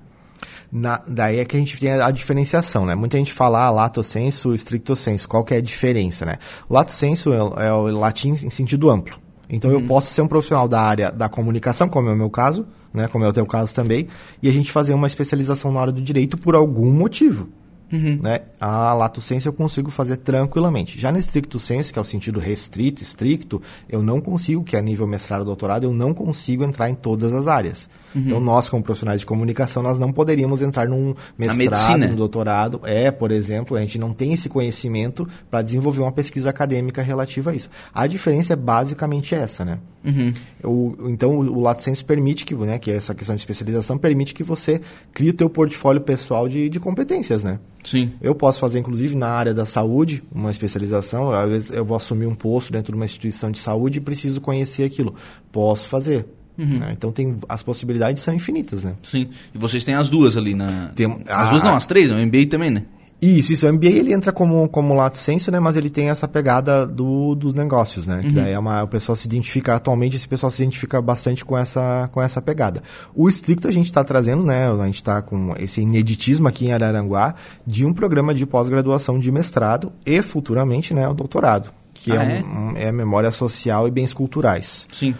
Na, 0.70 1.00
daí 1.06 1.38
é 1.38 1.44
que 1.44 1.56
a 1.56 1.60
gente 1.60 1.78
tem 1.78 1.92
a, 1.92 2.10
diferenciação, 2.10 2.84
né? 2.84 2.94
Muita 2.96 3.16
gente 3.16 3.32
fala 3.32 3.64
ah, 3.64 3.70
lato 3.70 4.02
senso, 4.02 4.52
stricto 4.54 4.96
senso. 4.96 5.28
Qual 5.28 5.44
que 5.44 5.54
é 5.54 5.58
a 5.58 5.60
diferença, 5.60 6.26
né? 6.26 6.38
Lato 6.68 6.90
senso 6.90 7.32
é, 7.32 7.66
é 7.66 7.72
o 7.72 7.86
latim 7.96 8.30
em 8.30 8.50
sentido 8.50 8.90
amplo. 8.90 9.16
Então 9.48 9.70
uhum. 9.70 9.78
eu 9.78 9.86
posso 9.86 10.12
ser 10.12 10.22
um 10.22 10.26
profissional 10.26 10.66
da 10.66 10.80
área 10.80 11.12
da 11.12 11.28
comunicação, 11.28 11.88
como 11.88 12.08
é 12.08 12.12
o 12.12 12.16
meu 12.16 12.28
caso, 12.28 12.66
né, 12.96 13.06
como 13.06 13.24
é 13.24 13.28
o 13.28 13.32
teu 13.32 13.46
caso 13.46 13.74
também, 13.74 14.08
e 14.42 14.48
a 14.48 14.52
gente 14.52 14.72
fazer 14.72 14.94
uma 14.94 15.06
especialização 15.06 15.70
na 15.70 15.80
área 15.80 15.92
do 15.92 16.00
direito 16.00 16.36
por 16.36 16.54
algum 16.54 16.90
motivo. 16.90 17.48
Uhum. 17.92 18.18
Né? 18.20 18.40
A 18.60 18.92
lato 18.94 19.20
sensu 19.20 19.48
eu 19.48 19.52
consigo 19.52 19.90
fazer 19.90 20.16
tranquilamente. 20.16 20.98
Já 20.98 21.12
no 21.12 21.18
stricto 21.18 21.60
sensu, 21.60 21.92
que 21.92 21.98
é 21.98 22.02
o 22.02 22.04
sentido 22.04 22.40
restrito, 22.40 23.02
estricto, 23.02 23.62
eu 23.88 24.02
não 24.02 24.20
consigo, 24.20 24.64
que 24.64 24.76
é 24.76 24.82
nível 24.82 25.06
mestrado 25.06 25.44
doutorado, 25.44 25.84
eu 25.84 25.92
não 25.92 26.12
consigo 26.12 26.64
entrar 26.64 26.90
em 26.90 26.94
todas 26.94 27.32
as 27.32 27.46
áreas. 27.46 27.88
Uhum. 28.16 28.22
Então, 28.24 28.40
nós, 28.40 28.70
como 28.70 28.82
profissionais 28.82 29.20
de 29.20 29.26
comunicação, 29.26 29.82
nós 29.82 29.98
não 29.98 30.10
poderíamos 30.10 30.62
entrar 30.62 30.88
num 30.88 31.14
mestrado, 31.36 31.98
num 31.98 32.14
doutorado. 32.14 32.80
É, 32.84 33.10
por 33.10 33.30
exemplo, 33.30 33.76
a 33.76 33.80
gente 33.80 33.98
não 33.98 34.12
tem 34.12 34.32
esse 34.32 34.48
conhecimento 34.48 35.28
para 35.50 35.60
desenvolver 35.60 36.00
uma 36.00 36.12
pesquisa 36.12 36.48
acadêmica 36.48 37.02
relativa 37.02 37.50
a 37.50 37.54
isso. 37.54 37.68
A 37.92 38.06
diferença 38.06 38.54
é 38.54 38.56
basicamente 38.56 39.34
essa, 39.34 39.66
né? 39.66 39.78
Uhum. 40.02 40.32
O, 40.64 41.10
então, 41.10 41.38
o 41.38 41.60
lato 41.60 41.82
sensu 41.82 42.04
permite 42.06 42.46
que, 42.46 42.54
né, 42.54 42.78
que 42.78 42.90
essa 42.90 43.14
questão 43.14 43.36
de 43.36 43.42
especialização 43.42 43.98
permite 43.98 44.32
que 44.32 44.44
você 44.44 44.80
crie 45.12 45.30
o 45.30 45.34
teu 45.34 45.50
portfólio 45.50 46.00
pessoal 46.00 46.48
de, 46.48 46.70
de 46.70 46.80
competências, 46.80 47.44
né? 47.44 47.58
Sim. 47.84 48.12
Eu 48.20 48.34
posso 48.34 48.58
fazer, 48.58 48.78
inclusive, 48.78 49.14
na 49.14 49.28
área 49.28 49.52
da 49.52 49.64
saúde, 49.64 50.22
uma 50.34 50.50
especialização. 50.50 51.30
Às 51.32 51.48
vezes 51.48 51.70
eu 51.70 51.84
vou 51.84 51.96
assumir 51.96 52.26
um 52.26 52.34
posto 52.34 52.72
dentro 52.72 52.92
de 52.92 52.96
uma 52.96 53.04
instituição 53.04 53.50
de 53.50 53.58
saúde 53.58 53.98
e 53.98 54.00
preciso 54.00 54.40
conhecer 54.40 54.84
aquilo. 54.84 55.14
Posso 55.52 55.86
fazer. 55.86 56.26
Uhum. 56.58 56.78
Né? 56.78 56.92
Então 56.92 57.12
tem 57.12 57.36
as 57.48 57.62
possibilidades 57.62 58.22
são 58.22 58.34
infinitas, 58.34 58.84
né? 58.84 58.94
Sim. 59.02 59.28
E 59.54 59.58
vocês 59.58 59.84
têm 59.84 59.94
as 59.94 60.08
duas 60.08 60.36
ali 60.36 60.54
na. 60.54 60.88
Tem, 60.94 61.06
as 61.26 61.48
a, 61.48 61.50
duas 61.50 61.62
não, 61.62 61.76
as 61.76 61.86
três, 61.86 62.10
o 62.10 62.14
MBA 62.14 62.46
também, 62.48 62.70
né? 62.70 62.82
Isso, 63.20 63.52
isso. 63.52 63.66
O 63.66 63.72
MBA 63.72 63.88
ele 63.88 64.12
entra 64.12 64.30
como, 64.30 64.68
como 64.68 64.94
lato 64.94 65.18
senso, 65.18 65.50
né? 65.50 65.58
Mas 65.58 65.76
ele 65.76 65.88
tem 65.88 66.10
essa 66.10 66.28
pegada 66.28 66.86
do, 66.86 67.34
dos 67.34 67.54
negócios, 67.54 68.06
né? 68.06 68.16
Uhum. 68.16 68.22
Que 68.22 68.30
daí 68.30 68.52
é 68.52 68.58
uma, 68.58 68.82
o 68.82 68.88
pessoal 68.88 69.16
se 69.16 69.26
identifica, 69.26 69.74
atualmente 69.74 70.16
esse 70.16 70.28
pessoal 70.28 70.50
se 70.50 70.62
identifica 70.62 71.00
bastante 71.00 71.44
com 71.44 71.56
essa, 71.56 72.08
com 72.12 72.20
essa 72.20 72.42
pegada. 72.42 72.82
O 73.14 73.28
estricto 73.28 73.68
a 73.68 73.70
gente 73.70 73.86
está 73.86 74.04
trazendo, 74.04 74.44
né? 74.44 74.70
A 74.70 74.86
gente 74.86 74.96
está 74.96 75.22
com 75.22 75.54
esse 75.58 75.80
ineditismo 75.80 76.46
aqui 76.46 76.66
em 76.66 76.72
Araranguá 76.72 77.34
de 77.66 77.86
um 77.86 77.92
programa 77.92 78.34
de 78.34 78.44
pós-graduação 78.44 79.18
de 79.18 79.32
mestrado 79.32 79.92
e 80.04 80.20
futuramente, 80.20 80.92
né? 80.92 81.08
O 81.08 81.14
doutorado 81.14 81.70
que 81.96 82.12
ah, 82.12 82.22
é, 82.22 82.42
um, 82.44 82.76
é? 82.76 82.84
é 82.84 82.92
memória 82.92 83.30
social 83.30 83.88
e 83.88 83.90
bens 83.90 84.12
culturais. 84.12 84.86
Sim. 84.92 85.14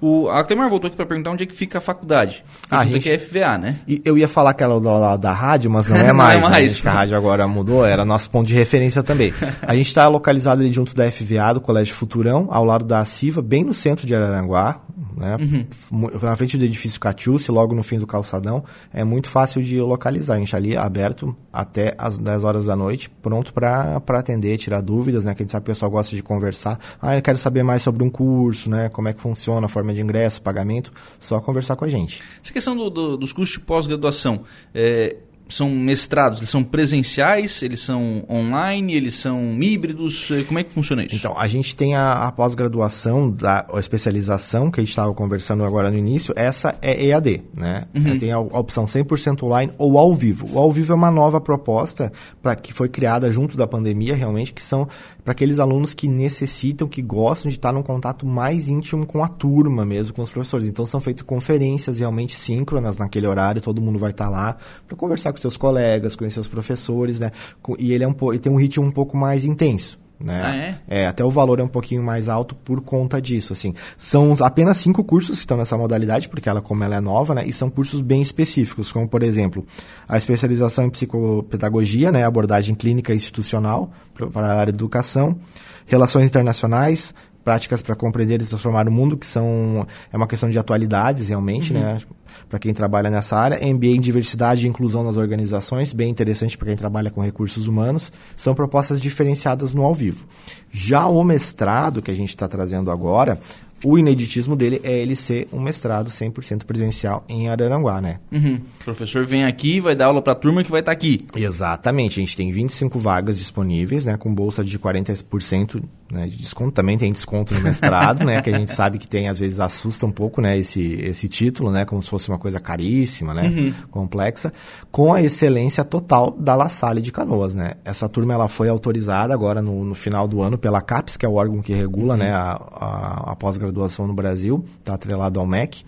O, 0.00 0.28
a 0.28 0.44
Clemar 0.44 0.68
voltou 0.68 0.88
aqui 0.88 0.96
para 0.96 1.06
perguntar 1.06 1.30
onde 1.30 1.42
é 1.42 1.46
que 1.46 1.54
fica 1.54 1.78
a 1.78 1.80
faculdade. 1.80 2.44
Ah, 2.70 2.80
a 2.80 2.86
gente, 2.86 3.10
é 3.10 3.18
FVA, 3.18 3.58
né? 3.58 3.76
E 3.86 4.00
eu 4.04 4.16
ia 4.16 4.28
falar 4.28 4.54
que 4.54 4.62
era 4.62 4.78
da, 4.78 5.16
da 5.16 5.32
rádio, 5.32 5.70
mas 5.70 5.88
não 5.88 5.96
é 5.98 6.12
mais. 6.12 6.40
não 6.42 6.48
é 6.48 6.52
mais. 6.52 6.84
Né? 6.84 6.90
A 6.90 6.94
rádio 6.94 7.16
agora 7.16 7.48
mudou, 7.48 7.84
era 7.84 8.04
nosso 8.04 8.30
ponto 8.30 8.46
de 8.46 8.54
referência 8.54 9.02
também. 9.02 9.32
a 9.62 9.74
gente 9.74 9.86
está 9.86 10.06
localizado 10.06 10.60
ali 10.60 10.72
junto 10.72 10.94
da 10.94 11.10
FVA, 11.10 11.54
do 11.54 11.60
Colégio 11.60 11.94
Futurão, 11.94 12.46
ao 12.50 12.64
lado 12.64 12.84
da 12.84 13.04
CIVA, 13.04 13.42
bem 13.42 13.64
no 13.64 13.74
centro 13.74 14.06
de 14.06 14.14
Araranguá, 14.14 14.80
né? 15.18 15.36
Uhum. 15.40 16.08
Na 16.22 16.36
frente 16.36 16.56
do 16.56 16.64
edifício 16.64 17.00
Catiúce, 17.00 17.50
logo 17.50 17.74
no 17.74 17.82
fim 17.82 17.98
do 17.98 18.06
calçadão. 18.06 18.64
É 18.92 19.04
muito 19.04 19.28
fácil 19.28 19.62
de 19.62 19.80
localizar. 19.80 20.34
A 20.34 20.38
gente 20.38 20.54
ali 20.54 20.76
aberto 20.76 21.34
até 21.52 21.94
as 21.98 22.16
10 22.18 22.44
horas 22.44 22.66
da 22.66 22.76
noite, 22.76 23.10
pronto 23.10 23.52
para 23.52 24.00
atender, 24.10 24.56
tirar 24.58 24.80
dúvidas, 24.80 25.24
né? 25.24 25.34
Que 25.34 25.42
a 25.42 25.44
gente 25.44 25.52
sabe 25.52 25.64
que 25.64 25.70
o 25.70 25.74
pessoal 25.74 25.90
gosta 25.90 26.14
de 26.14 26.22
conversar. 26.22 26.78
Ah, 27.00 27.16
eu 27.16 27.22
quero 27.22 27.38
saber 27.38 27.62
mais 27.62 27.82
sobre 27.82 28.02
um 28.02 28.10
curso, 28.10 28.70
né? 28.70 28.88
Como 28.88 29.08
é 29.08 29.12
que 29.12 29.20
funciona 29.20 29.66
a 29.66 29.68
forma 29.68 29.92
de 29.92 30.00
ingresso, 30.00 30.40
pagamento. 30.40 30.92
Só 31.18 31.40
conversar 31.40 31.76
com 31.76 31.84
a 31.84 31.88
gente. 31.88 32.22
Essa 32.42 32.52
questão 32.52 32.76
do, 32.76 32.90
do, 32.90 33.16
dos 33.16 33.32
cursos 33.32 33.58
de 33.58 33.64
pós-graduação, 33.64 34.44
é, 34.74 35.16
são 35.48 35.70
mestrados? 35.70 36.40
Eles 36.40 36.50
são 36.50 36.62
presenciais? 36.62 37.62
Eles 37.62 37.80
são 37.80 38.24
online? 38.28 38.94
Eles 38.94 39.14
são 39.14 39.60
híbridos? 39.62 40.28
Eh, 40.30 40.42
como 40.44 40.58
é 40.58 40.64
que 40.64 40.72
funciona 40.72 41.04
isso? 41.04 41.16
Então, 41.16 41.38
a 41.38 41.46
gente 41.46 41.74
tem 41.74 41.94
a, 41.94 42.26
a 42.28 42.32
pós-graduação, 42.32 43.34
a 43.42 43.78
especialização 43.78 44.70
que 44.70 44.80
a 44.80 44.82
gente 44.82 44.90
estava 44.90 45.12
conversando 45.14 45.64
agora 45.64 45.90
no 45.90 45.98
início, 45.98 46.32
essa 46.36 46.76
é 46.82 47.06
EAD, 47.06 47.42
né? 47.56 47.84
Uhum. 47.94 48.18
Tem 48.18 48.32
a, 48.32 48.36
a 48.36 48.40
opção 48.40 48.84
100% 48.84 49.42
online 49.42 49.72
ou 49.78 49.98
ao 49.98 50.14
vivo. 50.14 50.48
O 50.52 50.58
ao 50.58 50.70
vivo 50.70 50.92
é 50.92 50.96
uma 50.96 51.10
nova 51.10 51.40
proposta 51.40 52.12
para 52.42 52.54
que 52.54 52.72
foi 52.72 52.88
criada 52.88 53.30
junto 53.30 53.56
da 53.56 53.66
pandemia, 53.66 54.14
realmente, 54.14 54.52
que 54.52 54.62
são 54.62 54.88
para 55.28 55.32
aqueles 55.32 55.58
alunos 55.58 55.92
que 55.92 56.08
necessitam, 56.08 56.88
que 56.88 57.02
gostam 57.02 57.50
de 57.50 57.58
estar 57.58 57.70
num 57.70 57.82
contato 57.82 58.24
mais 58.24 58.70
íntimo 58.70 59.04
com 59.04 59.22
a 59.22 59.28
turma 59.28 59.84
mesmo, 59.84 60.14
com 60.14 60.22
os 60.22 60.30
professores. 60.30 60.66
Então, 60.66 60.86
são 60.86 61.02
feitas 61.02 61.20
conferências 61.20 61.98
realmente 61.98 62.34
síncronas 62.34 62.96
naquele 62.96 63.26
horário, 63.26 63.60
todo 63.60 63.78
mundo 63.78 63.98
vai 63.98 64.10
estar 64.10 64.30
lá 64.30 64.56
para 64.86 64.96
conversar 64.96 65.30
com 65.30 65.36
seus 65.38 65.58
colegas, 65.58 66.16
conhecer 66.16 66.40
os 66.40 66.48
professores, 66.48 67.20
né? 67.20 67.30
E 67.78 67.92
ele, 67.92 68.04
é 68.04 68.08
um, 68.08 68.14
ele 68.30 68.38
tem 68.38 68.50
um 68.50 68.56
ritmo 68.56 68.86
um 68.86 68.90
pouco 68.90 69.18
mais 69.18 69.44
intenso. 69.44 69.98
Né? 70.20 70.42
Ah, 70.42 70.56
é? 70.56 71.02
é? 71.02 71.06
até 71.06 71.24
o 71.24 71.30
valor 71.30 71.60
é 71.60 71.62
um 71.62 71.68
pouquinho 71.68 72.02
mais 72.02 72.28
alto 72.28 72.54
por 72.54 72.80
conta 72.80 73.22
disso, 73.22 73.52
assim. 73.52 73.72
São 73.96 74.36
apenas 74.40 74.78
cinco 74.78 75.04
cursos 75.04 75.36
que 75.36 75.40
estão 75.40 75.56
nessa 75.56 75.78
modalidade, 75.78 76.28
porque 76.28 76.48
ela, 76.48 76.60
como 76.60 76.82
ela 76.82 76.96
é 76.96 77.00
nova, 77.00 77.34
né? 77.34 77.44
E 77.46 77.52
são 77.52 77.70
cursos 77.70 78.00
bem 78.00 78.20
específicos, 78.20 78.90
como, 78.90 79.08
por 79.08 79.22
exemplo, 79.22 79.64
a 80.08 80.16
especialização 80.16 80.86
em 80.86 80.90
psicopedagogia, 80.90 82.10
né? 82.10 82.24
Abordagem 82.24 82.74
clínica 82.74 83.14
institucional 83.14 83.92
para 84.32 84.46
a 84.48 84.58
área 84.58 84.72
de 84.72 84.78
educação, 84.78 85.38
relações 85.86 86.26
internacionais, 86.26 87.14
práticas 87.44 87.80
para 87.80 87.94
compreender 87.94 88.42
e 88.42 88.46
transformar 88.46 88.88
o 88.88 88.92
mundo, 88.92 89.16
que 89.16 89.26
são 89.26 89.86
é 90.12 90.16
uma 90.16 90.26
questão 90.26 90.50
de 90.50 90.58
atualidades 90.58 91.28
realmente, 91.28 91.72
uhum. 91.72 91.80
né? 91.80 92.00
Para 92.48 92.58
quem 92.58 92.72
trabalha 92.72 93.10
nessa 93.10 93.36
área, 93.36 93.58
MBA 93.74 93.86
em 93.86 94.00
diversidade 94.00 94.66
e 94.66 94.68
inclusão 94.68 95.02
nas 95.02 95.16
organizações, 95.16 95.92
bem 95.92 96.10
interessante 96.10 96.56
para 96.56 96.68
quem 96.68 96.76
trabalha 96.76 97.10
com 97.10 97.20
recursos 97.20 97.66
humanos, 97.66 98.12
são 98.36 98.54
propostas 98.54 99.00
diferenciadas 99.00 99.72
no 99.72 99.82
ao 99.82 99.94
vivo. 99.94 100.26
Já 100.70 101.06
o 101.06 101.24
mestrado 101.24 102.02
que 102.02 102.10
a 102.10 102.14
gente 102.14 102.30
está 102.30 102.46
trazendo 102.46 102.90
agora, 102.90 103.38
o 103.84 103.96
ineditismo 103.96 104.56
dele 104.56 104.80
é 104.82 104.98
ele 104.98 105.14
ser 105.14 105.48
um 105.52 105.60
mestrado 105.60 106.10
100% 106.10 106.64
presencial 106.64 107.24
em 107.28 107.48
Araranguá, 107.48 108.00
né? 108.00 108.18
Uhum. 108.32 108.60
O 108.80 108.84
professor 108.84 109.24
vem 109.24 109.44
aqui 109.44 109.76
e 109.76 109.80
vai 109.80 109.94
dar 109.94 110.06
aula 110.06 110.20
para 110.20 110.32
a 110.32 110.36
turma 110.36 110.64
que 110.64 110.70
vai 110.70 110.80
estar 110.80 110.92
tá 110.92 110.96
aqui. 110.96 111.18
Exatamente. 111.34 112.18
A 112.18 112.22
gente 112.22 112.36
tem 112.36 112.50
25 112.50 112.98
vagas 112.98 113.38
disponíveis, 113.38 114.04
né? 114.04 114.16
Com 114.16 114.34
bolsa 114.34 114.64
de 114.64 114.78
40% 114.78 115.82
né, 116.10 116.26
de 116.26 116.36
desconto. 116.36 116.72
Também 116.72 116.96
tem 116.96 117.12
desconto 117.12 117.54
no 117.54 117.60
mestrado, 117.60 118.24
né? 118.24 118.40
Que 118.40 118.50
a 118.50 118.58
gente 118.58 118.72
sabe 118.72 118.98
que 118.98 119.06
tem, 119.06 119.28
às 119.28 119.38
vezes, 119.38 119.60
assusta 119.60 120.06
um 120.06 120.10
pouco, 120.10 120.40
né? 120.40 120.58
Esse, 120.58 120.94
esse 121.02 121.28
título, 121.28 121.70
né? 121.70 121.84
Como 121.84 122.02
se 122.02 122.08
fosse 122.08 122.28
uma 122.28 122.38
coisa 122.38 122.58
caríssima, 122.58 123.34
né? 123.34 123.48
Uhum. 123.48 123.74
Complexa. 123.90 124.52
Com 124.90 125.12
a 125.12 125.22
excelência 125.22 125.84
total 125.84 126.30
da 126.30 126.54
La 126.54 126.68
Salle 126.68 127.02
de 127.02 127.12
Canoas, 127.12 127.54
né? 127.54 127.74
Essa 127.84 128.08
turma, 128.08 128.34
ela 128.34 128.48
foi 128.48 128.68
autorizada 128.68 129.34
agora 129.34 129.60
no, 129.60 129.84
no 129.84 129.94
final 129.94 130.26
do 130.26 130.40
ano 130.40 130.56
pela 130.56 130.80
CAPES, 130.80 131.16
que 131.16 131.26
é 131.26 131.28
o 131.28 131.34
órgão 131.34 131.60
que 131.60 131.72
regula, 131.72 132.14
uhum. 132.14 132.20
né? 132.20 132.32
A, 132.32 132.52
a, 132.52 133.32
a 133.32 133.36
pós-graduação 133.36 134.06
no 134.06 134.14
Brasil. 134.14 134.64
Está 134.80 134.94
atrelado 134.94 135.38
ao 135.38 135.46
MEC. 135.46 135.84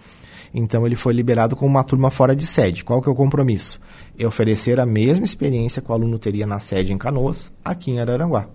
Então, 0.53 0.85
ele 0.85 0.97
foi 0.97 1.13
liberado 1.15 1.55
com 1.55 1.65
uma 1.65 1.85
turma 1.85 2.11
fora 2.11 2.35
de 2.35 2.45
sede. 2.45 2.85
Qual 2.85 3.01
que 3.01 3.09
é 3.09 3.13
o 3.13 3.15
compromisso? 3.15 3.81
É 4.19 4.27
oferecer 4.27 4.81
a 4.81 4.87
mesma 4.87 5.25
experiência 5.25 5.81
que 5.81 5.91
o 5.91 5.95
aluno 5.95 6.19
teria 6.19 6.47
na 6.47 6.59
sede 6.59 6.93
em 6.93 6.99
Canoas, 6.99 7.53
aqui 7.65 7.93
em 7.93 8.01
Araranguá. 8.01 8.49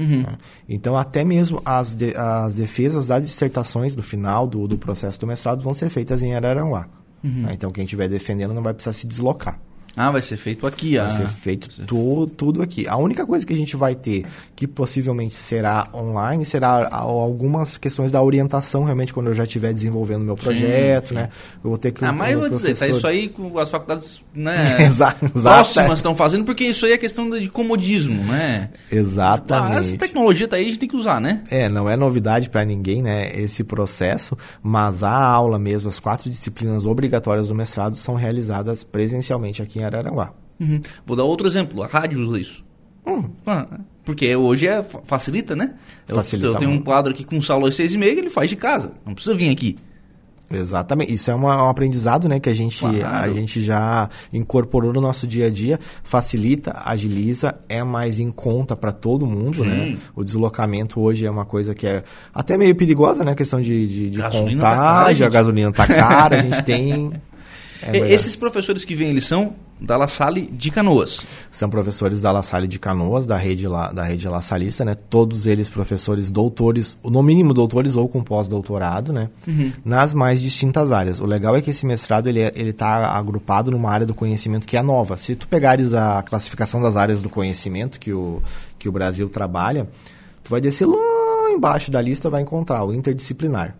Uhum. 0.00 0.22
Né? 0.22 0.38
Então, 0.68 0.96
até 0.96 1.24
mesmo 1.24 1.60
as, 1.64 1.94
de, 1.94 2.16
as 2.16 2.54
defesas 2.54 3.06
das 3.06 3.24
dissertações 3.24 3.94
do 3.94 4.02
final 4.02 4.46
do, 4.46 4.66
do 4.66 4.78
processo 4.78 5.20
do 5.20 5.26
mestrado 5.26 5.62
vão 5.62 5.74
ser 5.74 5.90
feitas 5.90 6.22
em 6.22 6.34
Araranguá. 6.34 6.88
Uhum. 7.22 7.42
Né? 7.42 7.52
Então, 7.52 7.70
quem 7.70 7.84
estiver 7.84 8.08
defendendo 8.08 8.54
não 8.54 8.62
vai 8.62 8.72
precisar 8.72 8.92
se 8.92 9.06
deslocar. 9.06 9.60
Ah, 9.96 10.10
vai 10.10 10.22
ser 10.22 10.36
feito 10.36 10.66
aqui. 10.66 10.96
Vai 10.96 11.06
ah. 11.06 11.10
ser 11.10 11.28
feito 11.28 11.68
tu, 11.86 12.26
tudo 12.36 12.62
aqui. 12.62 12.86
A 12.86 12.96
única 12.96 13.26
coisa 13.26 13.44
que 13.44 13.52
a 13.52 13.56
gente 13.56 13.76
vai 13.76 13.94
ter, 13.94 14.24
que 14.54 14.66
possivelmente 14.66 15.34
será 15.34 15.88
online, 15.92 16.44
será 16.44 16.88
algumas 16.90 17.76
questões 17.78 18.12
da 18.12 18.22
orientação, 18.22 18.84
realmente, 18.84 19.12
quando 19.12 19.28
eu 19.28 19.34
já 19.34 19.44
estiver 19.44 19.72
desenvolvendo 19.72 20.24
meu 20.24 20.36
projeto, 20.36 21.08
sim, 21.08 21.14
sim. 21.14 21.20
né? 21.20 21.28
Eu 21.62 21.70
vou 21.70 21.78
ter 21.78 21.92
que... 21.92 22.04
Ah, 22.04 22.12
mas 22.12 22.32
eu 22.32 22.40
vou 22.40 22.48
professor... 22.48 22.72
dizer, 22.72 22.86
tá 22.86 22.96
isso 22.96 23.06
aí 23.06 23.28
com 23.28 23.58
as 23.58 23.70
faculdades 23.70 24.22
né, 24.34 24.76
exato, 24.82 25.28
próximas 25.30 25.98
estão 25.98 26.14
fazendo, 26.14 26.44
porque 26.44 26.64
isso 26.64 26.86
aí 26.86 26.92
é 26.92 26.98
questão 26.98 27.28
de 27.30 27.48
comodismo, 27.48 28.22
né? 28.24 28.70
Exatamente. 28.90 29.76
Ah, 29.76 29.80
essa 29.80 29.96
tecnologia 29.96 30.46
tá 30.46 30.56
aí, 30.56 30.62
a 30.62 30.66
gente 30.66 30.78
tem 30.78 30.88
que 30.88 30.96
usar, 30.96 31.20
né? 31.20 31.42
É, 31.50 31.68
não 31.68 31.88
é 31.88 31.96
novidade 31.96 32.48
para 32.48 32.64
ninguém, 32.64 33.02
né, 33.02 33.32
esse 33.34 33.64
processo, 33.64 34.36
mas 34.62 35.02
a 35.02 35.12
aula 35.12 35.58
mesmo, 35.58 35.88
as 35.88 35.98
quatro 35.98 36.30
disciplinas 36.30 36.86
obrigatórias 36.86 37.48
do 37.48 37.54
mestrado 37.54 37.96
são 37.96 38.14
realizadas 38.14 38.84
presencialmente 38.84 39.62
aqui 39.62 39.79
em 39.80 39.84
Araranguá. 39.84 40.32
Uhum. 40.58 40.80
Vou 41.06 41.16
dar 41.16 41.24
outro 41.24 41.48
exemplo. 41.48 41.82
A 41.82 41.86
rádio 41.86 42.20
usa 42.20 42.38
isso. 42.38 42.64
Hum. 43.06 43.30
Ah, 43.46 43.66
porque 44.04 44.34
hoje 44.36 44.66
é, 44.66 44.82
facilita, 45.04 45.56
né? 45.56 45.74
Eu, 46.06 46.16
facilita 46.16 46.48
eu 46.48 46.54
tenho 46.56 46.70
um 46.70 46.80
quadro 46.80 47.12
aqui 47.12 47.24
com 47.24 47.36
um 47.36 47.42
salão 47.42 47.66
às 47.66 47.74
seis 47.74 47.94
e 47.94 47.98
meia 47.98 48.12
ele 48.12 48.30
faz 48.30 48.50
de 48.50 48.56
casa. 48.56 48.92
Não 49.06 49.14
precisa 49.14 49.34
vir 49.34 49.50
aqui. 49.50 49.78
Exatamente. 50.52 51.12
Isso 51.12 51.30
é 51.30 51.34
uma, 51.34 51.64
um 51.64 51.68
aprendizado 51.68 52.28
né, 52.28 52.40
que 52.40 52.48
a 52.48 52.54
gente, 52.54 52.80
claro. 52.80 53.04
a 53.04 53.28
gente 53.28 53.62
já 53.62 54.08
incorporou 54.32 54.92
no 54.92 55.00
nosso 55.00 55.26
dia 55.26 55.46
a 55.46 55.50
dia. 55.50 55.78
Facilita, 56.02 56.76
agiliza, 56.84 57.54
é 57.68 57.84
mais 57.84 58.18
em 58.18 58.32
conta 58.32 58.74
para 58.74 58.90
todo 58.90 59.24
mundo. 59.24 59.64
Né? 59.64 59.96
O 60.14 60.24
deslocamento 60.24 61.00
hoje 61.00 61.24
é 61.24 61.30
uma 61.30 61.44
coisa 61.44 61.72
que 61.72 61.86
é 61.86 62.02
até 62.34 62.58
meio 62.58 62.74
perigosa, 62.74 63.22
né? 63.22 63.30
A 63.30 63.36
questão 63.36 63.60
de, 63.60 63.86
de, 63.86 64.10
de 64.10 64.20
contagem, 64.20 64.58
tá 64.58 64.70
cara, 64.70 65.26
a 65.26 65.28
gasolina 65.28 65.70
está 65.70 65.86
cara, 65.86 66.38
a 66.40 66.42
gente 66.42 66.62
tem 66.64 67.12
é 67.82 68.12
Esses 68.12 68.36
professores 68.36 68.84
que 68.84 68.94
vêm, 68.94 69.10
eles 69.10 69.24
são 69.24 69.54
da 69.80 69.96
La 69.96 70.06
Salle 70.06 70.42
de 70.42 70.70
Canoas. 70.70 71.24
São 71.50 71.70
professores 71.70 72.20
da 72.20 72.30
La 72.30 72.42
Salle 72.42 72.68
de 72.68 72.78
Canoas, 72.78 73.24
da 73.26 73.36
rede, 73.36 73.66
La, 73.66 73.90
da 73.90 74.04
rede 74.04 74.28
La 74.28 74.40
Salista, 74.40 74.84
né? 74.84 74.94
Todos 74.94 75.46
eles 75.46 75.70
professores 75.70 76.30
doutores, 76.30 76.96
no 77.02 77.22
mínimo 77.22 77.54
doutores 77.54 77.96
ou 77.96 78.08
com 78.08 78.22
pós-doutorado, 78.22 79.12
né? 79.12 79.30
Uhum. 79.48 79.72
Nas 79.84 80.12
mais 80.12 80.40
distintas 80.40 80.92
áreas. 80.92 81.20
O 81.20 81.26
legal 81.26 81.56
é 81.56 81.62
que 81.62 81.70
esse 81.70 81.86
mestrado, 81.86 82.28
ele 82.28 82.40
é, 82.40 82.52
está 82.56 83.10
agrupado 83.16 83.70
numa 83.70 83.90
área 83.90 84.06
do 84.06 84.14
conhecimento 84.14 84.66
que 84.66 84.76
é 84.76 84.82
nova. 84.82 85.16
Se 85.16 85.34
tu 85.34 85.48
pegares 85.48 85.94
a 85.94 86.22
classificação 86.22 86.82
das 86.82 86.96
áreas 86.96 87.22
do 87.22 87.30
conhecimento 87.30 87.98
que 87.98 88.12
o, 88.12 88.42
que 88.78 88.88
o 88.88 88.92
Brasil 88.92 89.28
trabalha, 89.28 89.88
tu 90.44 90.50
vai 90.50 90.60
descer 90.60 90.86
lá 90.86 91.50
embaixo 91.50 91.90
da 91.90 92.00
lista 92.00 92.30
vai 92.30 92.42
encontrar 92.42 92.84
o 92.84 92.92
interdisciplinar. 92.92 93.76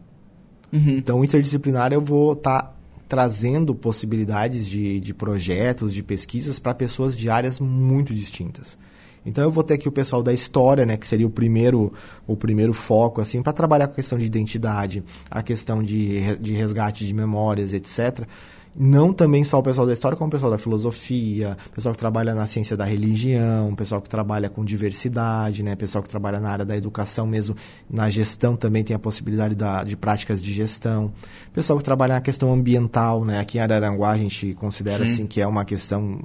Uhum. 0.73 0.97
Então, 0.99 1.21
o 1.21 1.25
interdisciplinar 1.25 1.93
eu 1.93 2.01
vou 2.01 2.33
estar... 2.33 2.63
Tá 2.63 2.80
trazendo 3.11 3.75
possibilidades 3.75 4.69
de, 4.69 5.01
de 5.01 5.13
projetos, 5.13 5.93
de 5.93 6.01
pesquisas 6.01 6.61
para 6.61 6.73
pessoas 6.73 7.17
de 7.17 7.29
áreas 7.29 7.59
muito 7.59 8.15
distintas. 8.15 8.79
Então 9.27 9.43
eu 9.43 9.51
vou 9.51 9.65
ter 9.65 9.75
aqui 9.75 9.89
o 9.89 9.93
pessoal 9.93 10.23
da 10.23 10.33
história, 10.33 10.87
né, 10.87 10.97
que 10.97 11.05
seria 11.05 11.27
o 11.27 11.31
primeiro, 11.31 11.93
o 12.25 12.37
primeiro 12.37 12.73
foco, 12.73 13.21
assim, 13.21 13.43
para 13.43 13.53
trabalhar 13.53 13.89
com 13.89 13.95
a 13.95 13.97
questão 13.97 14.17
de 14.17 14.25
identidade, 14.25 15.03
a 15.29 15.43
questão 15.43 15.83
de, 15.83 16.37
de 16.37 16.53
resgate 16.53 17.05
de 17.05 17.13
memórias, 17.13 17.73
etc 17.73 18.27
não 18.75 19.13
também 19.13 19.43
só 19.43 19.59
o 19.59 19.63
pessoal 19.63 19.87
da 19.87 19.93
história, 19.93 20.17
como 20.17 20.29
o 20.29 20.31
pessoal 20.31 20.51
da 20.51 20.59
filosofia, 20.59 21.57
pessoal 21.75 21.93
que 21.93 21.99
trabalha 21.99 22.35
na 22.35 22.47
ciência 22.47 22.77
da 22.77 22.85
religião, 22.85 23.75
pessoal 23.75 24.01
que 24.01 24.09
trabalha 24.09 24.49
com 24.49 24.65
diversidade, 24.65 25.63
né? 25.63 25.75
pessoal 25.75 26.03
que 26.03 26.09
trabalha 26.09 26.39
na 26.39 26.51
área 26.51 26.65
da 26.65 26.77
educação 26.77 27.27
mesmo, 27.27 27.57
na 27.89 28.09
gestão 28.09 28.57
também 28.57 28.85
tem 28.85 28.95
a 28.95 28.99
possibilidade 28.99 29.55
da, 29.55 29.83
de 29.83 29.97
práticas 29.97 30.41
de 30.41 30.53
gestão, 30.53 31.13
pessoal 31.53 31.79
que 31.79 31.85
trabalha 31.85 32.15
na 32.15 32.21
questão 32.21 32.53
ambiental, 32.53 33.25
né? 33.25 33.41
aqui 33.41 33.59
em 33.59 33.61
Araranguá 33.61 34.11
a 34.11 34.19
gente 34.19 34.55
considera 34.55 35.05
Sim. 35.05 35.13
assim 35.13 35.27
que 35.27 35.41
é 35.41 35.47
uma 35.47 35.65
questão 35.65 36.19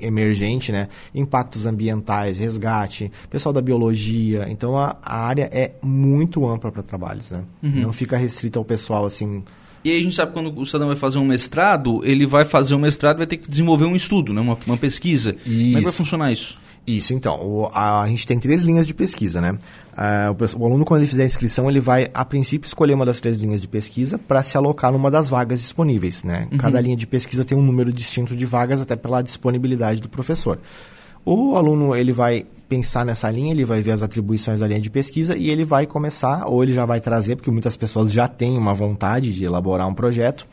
emergente, 0.00 0.70
né? 0.70 0.88
impactos 1.14 1.66
ambientais, 1.66 2.38
resgate, 2.38 3.10
pessoal 3.28 3.52
da 3.52 3.60
biologia, 3.60 4.46
então 4.48 4.76
a, 4.76 4.96
a 5.02 5.20
área 5.20 5.50
é 5.52 5.74
muito 5.82 6.46
ampla 6.46 6.70
para 6.70 6.82
trabalhos, 6.82 7.32
né? 7.32 7.42
Uhum. 7.62 7.80
não 7.82 7.92
fica 7.92 8.16
restrito 8.16 8.58
ao 8.58 8.64
pessoal 8.64 9.04
assim 9.04 9.42
e 9.84 9.90
aí 9.90 10.00
a 10.00 10.02
gente 10.02 10.14
sabe 10.14 10.32
que 10.32 10.38
quando 10.38 10.58
o 10.58 10.66
cidadão 10.66 10.88
vai 10.88 10.96
fazer 10.96 11.18
um 11.18 11.24
mestrado, 11.24 12.00
ele 12.04 12.26
vai 12.26 12.44
fazer 12.44 12.74
um 12.74 12.78
mestrado 12.78 13.18
vai 13.18 13.26
ter 13.26 13.38
que 13.38 13.50
desenvolver 13.50 13.84
um 13.84 13.96
estudo, 13.96 14.32
né? 14.32 14.40
uma, 14.40 14.56
uma 14.66 14.76
pesquisa. 14.76 15.36
Isso. 15.46 15.58
Como 15.58 15.76
é 15.76 15.78
que 15.78 15.84
vai 15.84 15.92
funcionar 15.92 16.32
isso? 16.32 16.58
Isso, 16.86 17.14
então. 17.14 17.38
O, 17.40 17.66
a, 17.72 18.02
a, 18.02 18.08
gente 18.08 18.26
tem 18.26 18.38
três 18.38 18.62
linhas 18.62 18.86
de 18.86 18.94
pesquisa, 18.94 19.40
né? 19.40 19.52
Uh, 19.92 20.56
o, 20.56 20.62
o, 20.62 20.66
aluno, 20.66 20.84
quando 20.84 21.00
ele 21.00 21.08
fizer 21.08 21.22
a 21.22 21.26
inscrição, 21.26 21.70
ele 21.70 21.80
vai, 21.80 22.08
a 22.12 22.24
princípio, 22.24 22.66
escolher 22.66 22.94
uma 22.94 23.04
das 23.04 23.20
três 23.20 23.40
linhas 23.40 23.60
de 23.60 23.68
pesquisa 23.68 24.18
para 24.18 24.42
se 24.42 24.56
alocar 24.56 24.90
numa 24.90 25.10
das 25.10 25.28
vagas 25.28 25.60
disponíveis, 25.60 26.24
né? 26.24 26.48
Uhum. 26.50 26.58
Cada 26.58 26.80
linha 26.80 26.96
de 26.96 27.06
pesquisa 27.06 27.44
tem 27.44 27.56
um 27.56 27.62
número 27.62 27.92
distinto 27.92 28.34
de 28.34 28.46
vagas, 28.46 28.80
até 28.80 28.96
pela 28.96 29.22
disponibilidade 29.22 30.00
do 30.00 30.08
professor. 30.08 30.58
O 31.24 31.56
aluno 31.56 31.94
ele 31.94 32.12
vai 32.12 32.46
pensar 32.68 33.04
nessa 33.04 33.30
linha, 33.30 33.52
ele 33.52 33.64
vai 33.64 33.82
ver 33.82 33.92
as 33.92 34.02
atribuições 34.02 34.60
da 34.60 34.66
linha 34.66 34.80
de 34.80 34.88
pesquisa 34.88 35.36
e 35.36 35.50
ele 35.50 35.64
vai 35.64 35.86
começar, 35.86 36.44
ou 36.48 36.62
ele 36.62 36.72
já 36.72 36.86
vai 36.86 37.00
trazer, 37.00 37.36
porque 37.36 37.50
muitas 37.50 37.76
pessoas 37.76 38.12
já 38.12 38.26
têm 38.26 38.56
uma 38.56 38.72
vontade 38.72 39.32
de 39.32 39.44
elaborar 39.44 39.86
um 39.88 39.94
projeto, 39.94 40.46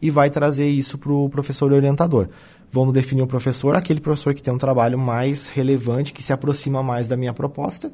e 0.00 0.10
vai 0.10 0.30
trazer 0.30 0.68
isso 0.68 0.98
para 0.98 1.12
o 1.12 1.28
professor 1.28 1.72
orientador. 1.72 2.28
Vamos 2.70 2.92
definir 2.92 3.22
o 3.22 3.26
professor, 3.26 3.76
aquele 3.76 4.00
professor 4.00 4.34
que 4.34 4.42
tem 4.42 4.52
um 4.52 4.58
trabalho 4.58 4.98
mais 4.98 5.50
relevante, 5.50 6.12
que 6.12 6.22
se 6.22 6.32
aproxima 6.32 6.82
mais 6.82 7.08
da 7.08 7.16
minha 7.16 7.32
proposta, 7.32 7.90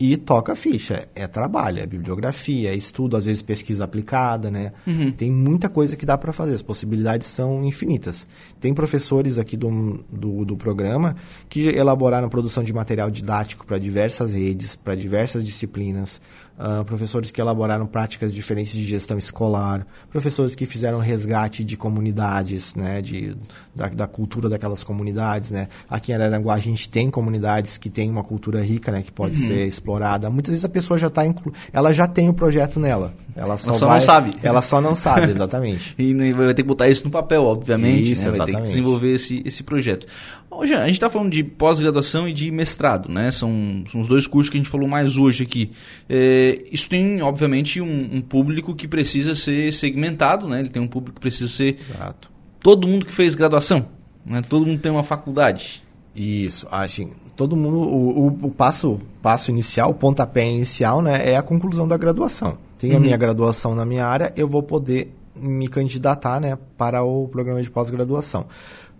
e 0.00 0.16
toca 0.16 0.52
a 0.52 0.56
ficha. 0.56 1.08
É 1.14 1.26
trabalho, 1.26 1.80
é 1.80 1.86
bibliografia, 1.86 2.72
é 2.72 2.76
estudo, 2.76 3.16
às 3.16 3.24
vezes 3.24 3.42
pesquisa 3.42 3.84
aplicada, 3.84 4.50
né? 4.50 4.72
Uhum. 4.86 5.10
Tem 5.10 5.30
muita 5.30 5.68
coisa 5.68 5.96
que 5.96 6.06
dá 6.06 6.16
para 6.16 6.32
fazer, 6.32 6.54
as 6.54 6.62
possibilidades 6.62 7.26
são 7.26 7.64
infinitas. 7.64 8.26
Tem 8.60 8.72
professores 8.72 9.38
aqui 9.38 9.56
do, 9.56 10.04
do, 10.10 10.44
do 10.44 10.56
programa 10.56 11.16
que 11.48 11.68
elaboraram 11.68 12.28
produção 12.28 12.62
de 12.62 12.72
material 12.72 13.10
didático 13.10 13.66
para 13.66 13.78
diversas 13.78 14.32
redes, 14.32 14.76
para 14.76 14.94
diversas 14.94 15.42
disciplinas, 15.42 16.22
uh, 16.58 16.84
professores 16.84 17.30
que 17.30 17.40
elaboraram 17.40 17.86
práticas 17.86 18.34
diferentes 18.34 18.72
de 18.72 18.84
gestão 18.84 19.16
escolar, 19.16 19.86
professores 20.10 20.54
que 20.54 20.66
fizeram 20.66 20.98
resgate 20.98 21.62
de 21.62 21.76
comunidades, 21.76 22.74
né? 22.74 23.00
De, 23.00 23.36
da, 23.74 23.88
da 23.88 24.06
cultura 24.06 24.48
daquelas 24.48 24.82
comunidades, 24.82 25.50
né? 25.50 25.68
Aqui 25.88 26.12
em 26.12 26.14
Araranguá 26.14 26.54
a 26.54 26.58
gente 26.58 26.88
tem 26.88 27.10
comunidades 27.10 27.78
que 27.78 27.88
têm 27.88 28.10
uma 28.10 28.24
cultura 28.24 28.60
rica, 28.60 28.90
né? 28.90 29.02
Que 29.02 29.12
pode 29.12 29.40
uhum. 29.40 29.46
ser 29.46 29.66
explorada. 29.66 30.28
Muitas 30.28 30.50
vezes 30.50 30.64
a 30.64 30.68
pessoa 30.68 30.98
já 30.98 31.06
está 31.06 31.24
inclu... 31.24 31.52
ela 31.72 31.92
já 31.92 32.06
tem 32.06 32.28
o 32.28 32.34
projeto 32.34 32.80
nela. 32.80 33.14
Ela 33.36 33.56
só, 33.56 33.70
ela 33.70 33.78
só 33.78 33.86
vai... 33.86 33.98
não 33.98 34.04
sabe. 34.04 34.34
Ela 34.42 34.62
só 34.62 34.80
não 34.80 34.94
sabe, 34.94 35.30
exatamente. 35.30 35.94
e 35.96 36.32
vai 36.32 36.54
ter 36.54 36.62
que 36.62 36.68
botar 36.68 36.88
isso 36.88 37.04
no 37.04 37.10
papel, 37.10 37.42
obviamente. 37.44 38.10
Isso, 38.10 38.28
né? 38.30 38.36
Vai 38.36 38.46
ter 38.46 38.56
que 38.56 38.62
desenvolver 38.62 39.14
esse, 39.14 39.42
esse 39.44 39.62
projeto. 39.62 40.06
Hoje 40.50 40.74
a 40.74 40.86
gente 40.86 40.94
está 40.94 41.10
falando 41.10 41.30
de 41.30 41.44
pós-graduação 41.44 42.28
e 42.28 42.32
de 42.32 42.50
mestrado, 42.50 43.08
né? 43.08 43.30
São, 43.30 43.84
são 43.90 44.00
os 44.00 44.08
dois 44.08 44.26
cursos 44.26 44.50
que 44.50 44.56
a 44.56 44.60
gente 44.60 44.70
falou 44.70 44.88
mais 44.88 45.16
hoje 45.16 45.44
aqui. 45.44 45.70
É, 46.08 46.62
isso 46.72 46.88
tem, 46.88 47.20
obviamente, 47.22 47.80
um, 47.80 48.16
um, 48.16 48.20
público 48.20 48.74
que 48.74 48.88
precisa 48.88 49.34
ser 49.34 49.72
segmentado, 49.72 50.48
né? 50.48 50.60
Ele 50.60 50.70
tem 50.70 50.80
um 50.80 50.88
público 50.88 51.16
que 51.16 51.20
precisa 51.20 51.48
ser. 51.48 51.78
Exato. 51.78 52.30
Todo 52.60 52.88
mundo 52.88 53.04
que 53.04 53.12
fez 53.12 53.34
graduação. 53.34 53.86
Né? 54.24 54.42
Todo 54.42 54.66
mundo 54.66 54.80
tem 54.80 54.90
uma 54.90 55.04
faculdade. 55.04 55.82
Isso, 56.14 56.66
assim, 56.70 57.12
todo 57.36 57.54
mundo, 57.54 57.78
o, 57.78 58.26
o, 58.26 58.26
o, 58.46 58.50
passo, 58.50 59.00
passo 59.22 59.52
inicial, 59.52 59.90
o 59.90 59.94
pontapé 59.94 60.48
inicial, 60.48 61.00
né, 61.00 61.30
é 61.30 61.36
a 61.36 61.42
conclusão 61.42 61.86
da 61.86 61.96
graduação. 61.96 62.58
Tenho 62.76 62.94
uhum. 62.94 62.98
a 62.98 63.02
minha 63.02 63.16
graduação 63.16 63.74
na 63.74 63.84
minha 63.84 64.04
área, 64.04 64.32
eu 64.36 64.48
vou 64.48 64.62
poder 64.62 65.14
me 65.36 65.68
candidatar, 65.68 66.40
né, 66.40 66.58
para 66.76 67.04
o 67.04 67.28
programa 67.28 67.62
de 67.62 67.70
pós-graduação. 67.70 68.46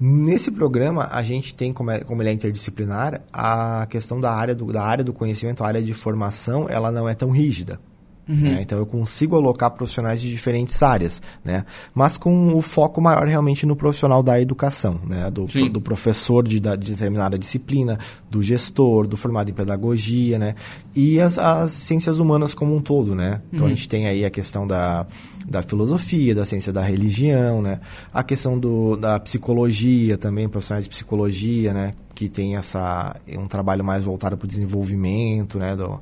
Nesse 0.01 0.53
programa, 0.53 1.09
a 1.11 1.23
gente 1.23 1.55
tem, 1.55 1.73
como, 1.73 1.91
é, 1.91 2.01
como 2.01 2.23
ele 2.23 2.29
é 2.29 2.33
interdisciplinar, 2.33 3.21
a 3.33 3.87
questão 3.91 4.21
da 4.21 4.33
área 4.33 4.55
do, 4.55 4.73
da 4.73 4.83
área 4.83 5.03
do 5.03 5.13
conhecimento, 5.13 5.65
a 5.65 5.67
área 5.67 5.83
de 5.83 5.93
formação, 5.93 6.67
ela 6.69 6.93
não 6.93 7.09
é 7.09 7.15
tão 7.15 7.31
rígida. 7.31 7.81
Uhum. 8.29 8.37
Né? 8.37 8.59
Então 8.61 8.79
eu 8.79 8.85
consigo 8.85 9.35
alocar 9.35 9.71
profissionais 9.71 10.21
de 10.21 10.31
diferentes 10.31 10.83
áreas, 10.83 11.23
né? 11.43 11.65
mas 11.95 12.19
com 12.19 12.55
o 12.55 12.61
foco 12.61 13.01
maior 13.01 13.27
realmente 13.27 13.65
no 13.65 13.75
profissional 13.75 14.23
da 14.23 14.39
educação, 14.39 15.01
né? 15.07 15.31
do, 15.31 15.47
pro, 15.47 15.69
do 15.71 15.81
professor 15.81 16.47
de, 16.47 16.61
de, 16.61 16.77
determinada 16.77 17.39
disciplina, 17.39 17.99
do 18.31 18.43
gestor, 18.43 19.07
do 19.07 19.17
formado 19.17 19.51
em 19.51 19.55
pedagogia, 19.55 20.39
né? 20.39 20.55
e 20.95 21.19
as, 21.19 21.39
as 21.39 21.73
ciências 21.73 22.19
humanas 22.19 22.53
como 22.53 22.77
um 22.77 22.83
todo. 22.83 23.15
Né? 23.15 23.41
Então 23.51 23.67
uhum. 23.67 23.73
a 23.73 23.75
gente 23.75 23.89
tem 23.89 24.07
aí 24.07 24.25
a 24.25 24.31
questão 24.31 24.67
da, 24.67 25.07
da 25.49 25.63
filosofia, 25.63 26.35
da 26.35 26.45
ciência 26.45 26.73
da 26.73 26.83
religião, 26.83 27.63
né? 27.63 27.81
a 28.13 28.23
questão 28.23 28.59
do, 28.59 28.97
da 28.97 29.19
psicologia 29.19 30.19
também, 30.19 30.49
profissionais 30.49 30.85
de 30.85 30.91
psicologia, 30.91 31.73
né? 31.73 31.95
que 32.15 32.29
tem 32.29 32.57
essa, 32.57 33.17
um 33.29 33.47
trabalho 33.47 33.83
mais 33.83 34.05
voltado 34.05 34.37
para 34.37 34.45
o 34.45 34.49
desenvolvimento, 34.49 35.59
né? 35.59 35.75
do, 35.75 36.01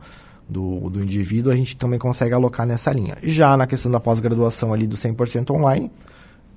do, 0.48 0.90
do 0.90 1.02
indivíduo, 1.02 1.52
a 1.52 1.56
gente 1.56 1.76
também 1.76 1.98
consegue 1.98 2.34
alocar 2.34 2.66
nessa 2.66 2.92
linha. 2.92 3.16
Já 3.22 3.56
na 3.56 3.66
questão 3.66 3.90
da 3.90 4.00
pós-graduação 4.00 4.72
ali 4.72 4.86
do 4.86 4.96
100% 4.96 5.54
online, 5.54 5.90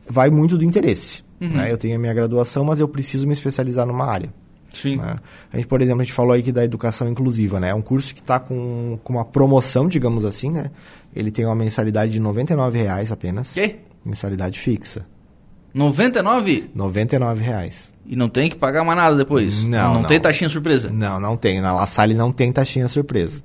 vai 0.09 0.31
muito 0.31 0.57
do 0.57 0.63
interesse. 0.63 1.23
Uhum. 1.39 1.49
Né? 1.49 1.71
Eu 1.71 1.77
tenho 1.77 1.95
a 1.95 1.99
minha 1.99 2.13
graduação, 2.13 2.65
mas 2.65 2.79
eu 2.79 2.87
preciso 2.87 3.27
me 3.27 3.33
especializar 3.33 3.85
numa 3.85 4.05
área. 4.05 4.33
Sim. 4.73 4.97
Né? 4.97 5.15
A 5.51 5.57
gente, 5.57 5.67
por 5.67 5.81
exemplo, 5.81 6.01
a 6.01 6.03
gente 6.03 6.13
falou 6.13 6.33
aí 6.33 6.43
que 6.43 6.51
da 6.51 6.63
educação 6.63 7.09
inclusiva, 7.09 7.59
né? 7.59 7.69
É 7.69 7.75
um 7.75 7.81
curso 7.81 8.13
que 8.13 8.21
está 8.21 8.39
com, 8.39 8.99
com 9.03 9.13
uma 9.13 9.25
promoção, 9.25 9.87
digamos 9.87 10.25
assim, 10.25 10.51
né? 10.51 10.71
Ele 11.15 11.31
tem 11.31 11.45
uma 11.45 11.55
mensalidade 11.55 12.11
de 12.11 12.19
R$ 12.19 12.71
reais 12.73 13.11
apenas. 13.11 13.53
Que? 13.53 13.77
Mensalidade 14.05 14.59
fixa. 14.59 15.05
99? 15.73 16.71
99 16.73 17.43
reais. 17.43 17.93
E 18.05 18.15
não 18.15 18.27
tem 18.27 18.49
que 18.49 18.55
pagar 18.55 18.83
mais 18.83 18.97
nada 18.97 19.15
depois? 19.15 19.63
Não. 19.63 19.93
Não, 19.93 20.01
não. 20.01 20.07
tem 20.09 20.19
taxinha 20.19 20.49
surpresa? 20.49 20.89
Não, 20.91 21.19
não 21.19 21.37
tem. 21.37 21.61
Na 21.61 21.71
La 21.71 21.85
Salle 21.85 22.13
não 22.13 22.31
tem 22.31 22.51
taxinha 22.51 22.87
surpresa 22.87 23.43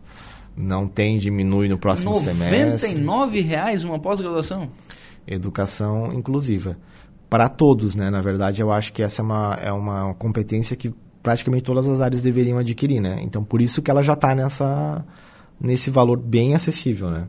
não 0.56 0.86
tem, 0.86 1.18
diminui 1.18 1.68
no 1.68 1.78
próximo 1.78 2.12
99 2.12 2.78
semestre. 2.78 3.04
R$ 3.04 3.40
reais 3.40 3.84
uma 3.84 3.98
pós-graduação? 3.98 4.68
Educação 5.26 6.12
inclusiva. 6.12 6.78
Para 7.28 7.48
todos, 7.48 7.96
né? 7.96 8.10
Na 8.10 8.20
verdade, 8.20 8.62
eu 8.62 8.70
acho 8.70 8.92
que 8.92 9.02
essa 9.02 9.22
é 9.22 9.24
uma, 9.24 9.54
é 9.54 9.72
uma 9.72 10.14
competência 10.14 10.76
que 10.76 10.94
praticamente 11.24 11.64
todas 11.64 11.88
as 11.88 12.02
áreas 12.02 12.20
deveriam 12.20 12.58
adquirir, 12.58 13.00
né? 13.00 13.18
Então, 13.22 13.42
por 13.42 13.62
isso 13.62 13.80
que 13.80 13.90
ela 13.90 14.02
já 14.02 14.12
está 14.12 14.34
nessa 14.34 15.02
nesse 15.58 15.88
valor 15.88 16.18
bem 16.18 16.54
acessível, 16.54 17.08
né? 17.10 17.28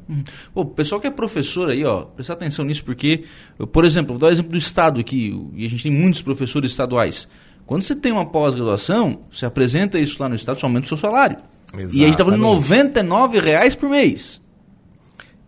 Pô, 0.53 0.61
o 0.61 0.65
pessoal 0.65 0.99
que 0.99 1.07
é 1.07 1.11
professor 1.11 1.69
aí, 1.69 1.85
ó, 1.85 2.01
prestar 2.01 2.33
atenção 2.33 2.65
nisso 2.65 2.83
porque, 2.83 3.23
eu, 3.57 3.65
por 3.65 3.85
exemplo, 3.85 4.13
vou 4.13 4.19
dar 4.19 4.27
o 4.27 4.31
exemplo 4.31 4.51
do 4.51 4.57
estado 4.57 4.99
aqui, 4.99 5.39
e 5.55 5.65
a 5.65 5.69
gente 5.69 5.83
tem 5.83 5.91
muitos 5.91 6.21
professores 6.21 6.71
estaduais. 6.71 7.29
Quando 7.65 7.83
você 7.83 7.95
tem 7.95 8.11
uma 8.11 8.25
pós-graduação, 8.25 9.21
você 9.31 9.45
apresenta 9.45 9.97
isso 9.97 10.21
lá 10.21 10.27
no 10.27 10.35
estado, 10.35 10.59
você 10.59 10.65
aumenta 10.65 10.85
o 10.85 10.89
seu 10.89 10.97
salário. 10.97 11.37
Exatamente. 11.67 11.97
E 11.97 12.01
a 12.01 12.05
gente 12.07 12.13
está 12.15 12.25
falando 12.25 12.39
de 12.39 12.45
99 12.45 13.39
reais 13.39 13.75
por 13.75 13.89
mês. 13.89 14.41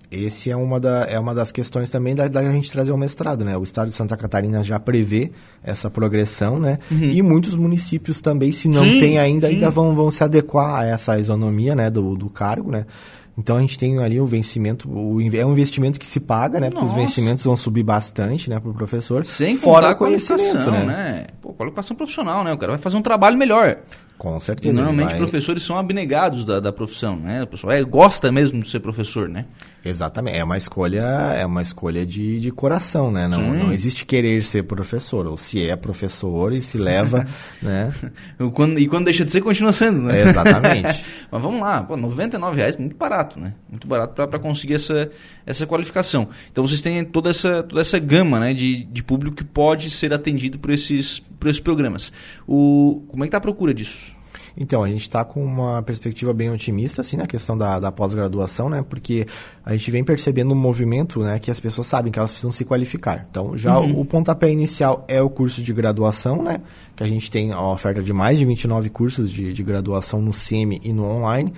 Esse 0.10 0.50
é 0.50 0.56
uma, 0.56 0.80
da, 0.80 1.06
é 1.10 1.20
uma 1.20 1.36
das 1.36 1.52
questões 1.52 1.90
também 1.90 2.16
da, 2.16 2.28
da 2.28 2.42
gente 2.52 2.72
trazer 2.72 2.94
o 2.94 2.98
mestrado, 2.98 3.44
né? 3.44 3.58
O 3.58 3.64
estado 3.64 3.88
de 3.88 3.94
Santa 3.94 4.16
Catarina 4.16 4.64
já 4.64 4.80
prevê 4.80 5.32
essa 5.62 5.90
progressão, 5.90 6.60
né? 6.60 6.80
Uhum. 6.90 7.12
E 7.12 7.22
muitos 7.22 7.56
municípios 7.56 8.22
também, 8.22 8.52
se 8.52 8.70
não 8.70 8.84
sim, 8.84 9.00
tem 9.02 9.20
ainda, 9.20 9.48
sim. 9.48 9.56
ainda 9.56 9.70
vão, 9.70 9.94
vão 9.94 10.10
se 10.10 10.24
adequar 10.24 10.82
a 10.82 10.86
essa 10.86 11.20
isonomia, 11.20 11.76
né? 11.76 11.90
Do, 11.90 12.16
do 12.16 12.30
cargo, 12.30 12.72
né? 12.72 12.86
Então 13.38 13.56
a 13.56 13.60
gente 13.60 13.78
tem 13.78 14.00
ali 14.00 14.20
o 14.20 14.26
vencimento, 14.26 14.90
o, 14.90 15.22
é 15.22 15.46
um 15.46 15.52
investimento 15.52 16.00
que 16.00 16.08
se 16.08 16.20
paga, 16.20 16.60
né? 16.60 16.70
Porque 16.70 16.82
Nossa. 16.82 16.94
os 16.94 16.98
vencimentos 16.98 17.46
vão 17.46 17.56
subir 17.56 17.84
bastante, 17.84 18.50
né, 18.50 18.60
para 18.60 18.72
o 18.72 18.74
professor. 18.74 19.24
Sem 19.26 19.56
fora 19.56 19.92
o 19.92 19.96
conhecimento, 19.96 20.72
né? 20.72 20.84
né? 20.86 21.28
Pô, 21.40 21.54
qualificação 21.54 21.96
profissional, 21.96 22.44
né? 22.44 22.52
O 22.52 22.58
cara 22.58 22.72
vai 22.72 22.82
fazer 22.82 22.98
um 22.98 23.02
trabalho 23.02 23.38
melhor. 23.38 23.78
Com 24.18 24.40
certeza. 24.40 24.70
E 24.70 24.76
normalmente 24.76 25.10
vai... 25.10 25.18
professores 25.18 25.62
são 25.62 25.78
abnegados 25.78 26.44
da, 26.44 26.60
da 26.60 26.74
profissão, 26.74 27.16
né? 27.16 27.44
O 27.44 27.48
pessoal 27.48 27.74
é, 27.74 27.84
gosta 27.84 28.32
mesmo 28.32 28.64
de 28.64 28.72
ser 28.72 28.80
professor, 28.80 29.30
né? 29.30 29.46
Exatamente. 29.84 30.38
É 30.38 30.44
uma 30.44 30.58
escolha, 30.58 31.02
é 31.36 31.46
uma 31.46 31.62
escolha 31.62 32.06
de, 32.06 32.40
de 32.40 32.52
coração, 32.52 33.12
né? 33.12 33.28
Não, 33.28 33.42
não 33.42 33.72
existe 33.72 34.06
querer 34.06 34.44
ser 34.44 34.64
professor. 34.64 35.26
Ou 35.28 35.38
se 35.38 35.68
é 35.68 35.76
professor 35.76 36.54
e 36.54 36.62
se 36.62 36.78
leva, 36.78 37.26
né? 37.62 37.94
Quando, 38.54 38.80
e 38.80 38.88
quando 38.88 39.06
deixa 39.06 39.24
de 39.24 39.32
ser, 39.32 39.42
continua 39.42 39.72
sendo, 39.72 40.02
né? 40.02 40.22
exatamente. 40.22 41.06
Mas 41.32 41.42
vamos 41.42 41.62
lá, 41.62 41.84
pô, 41.84 41.96
99 41.96 42.58
reais 42.58 42.76
muito 42.78 42.96
barato, 42.96 43.40
né? 43.40 43.54
Muito 43.70 43.88
barato 43.88 44.14
para 44.28 44.40
conseguir 44.40 44.76
essa, 44.76 45.10
essa 45.46 45.66
qualificação. 45.66 46.28
Então 46.52 46.66
vocês 46.66 46.82
têm 46.82 47.04
toda 47.06 47.30
essa, 47.30 47.64
toda 47.64 47.82
essa 47.82 48.00
gama 48.00 48.40
né, 48.40 48.54
de, 48.54 48.84
de 48.86 49.04
público 49.04 49.38
que 49.38 49.44
pode 49.44 49.90
ser 49.90 50.14
atendido 50.14 50.60
por 50.60 50.72
esses, 50.72 51.20
por 51.40 51.48
esses 51.50 51.62
programas. 51.62 52.12
O, 52.48 53.04
como 53.08 53.24
é 53.24 53.28
que 53.28 53.30
está 53.30 53.38
a 53.38 53.42
procura 53.42 53.74
disso? 53.74 54.17
Então, 54.58 54.84
a 54.84 54.90
gente 54.90 55.02
está 55.02 55.24
com 55.24 55.44
uma 55.44 55.84
perspectiva 55.84 56.34
bem 56.34 56.50
otimista, 56.50 57.02
assim, 57.02 57.16
na 57.16 57.28
questão 57.28 57.56
da, 57.56 57.80
da 57.80 57.92
pós-graduação, 57.92 58.70
né? 58.70 58.84
Porque 58.88 59.26
a 59.64 59.74
gente 59.74 59.92
vem 59.92 60.04
percebendo 60.04 60.52
um 60.52 60.56
movimento, 60.56 61.20
né? 61.22 61.38
Que 61.38 61.52
as 61.52 61.60
pessoas 61.60 61.86
sabem 61.86 62.12
que 62.12 62.18
elas 62.18 62.32
precisam 62.32 62.52
se 62.52 62.66
qualificar. 62.66 63.28
Então, 63.30 63.56
já 63.56 63.78
uhum. 63.80 63.94
o, 63.94 64.02
o, 64.02 64.06
pontapé 64.06 64.52
inicial 64.52 65.06
é 65.08 65.22
o 65.22 65.30
curso 65.30 65.62
de 65.62 65.72
graduação, 65.72 66.42
né? 66.42 66.62
Que 66.96 67.04
a 67.04 67.08
gente 67.08 67.30
tem 67.30 67.52
a 67.52 67.62
oferta 67.62 68.02
de 68.02 68.12
mais 68.12 68.40
de 68.40 68.46
29 68.46 68.90
cursos 68.90 69.32
de, 69.32 69.54
de 69.54 69.64
graduação 69.64 70.22
no 70.22 70.34
SEMI 70.34 70.82
e 70.84 70.92
no 70.92 71.06
online 71.06 71.54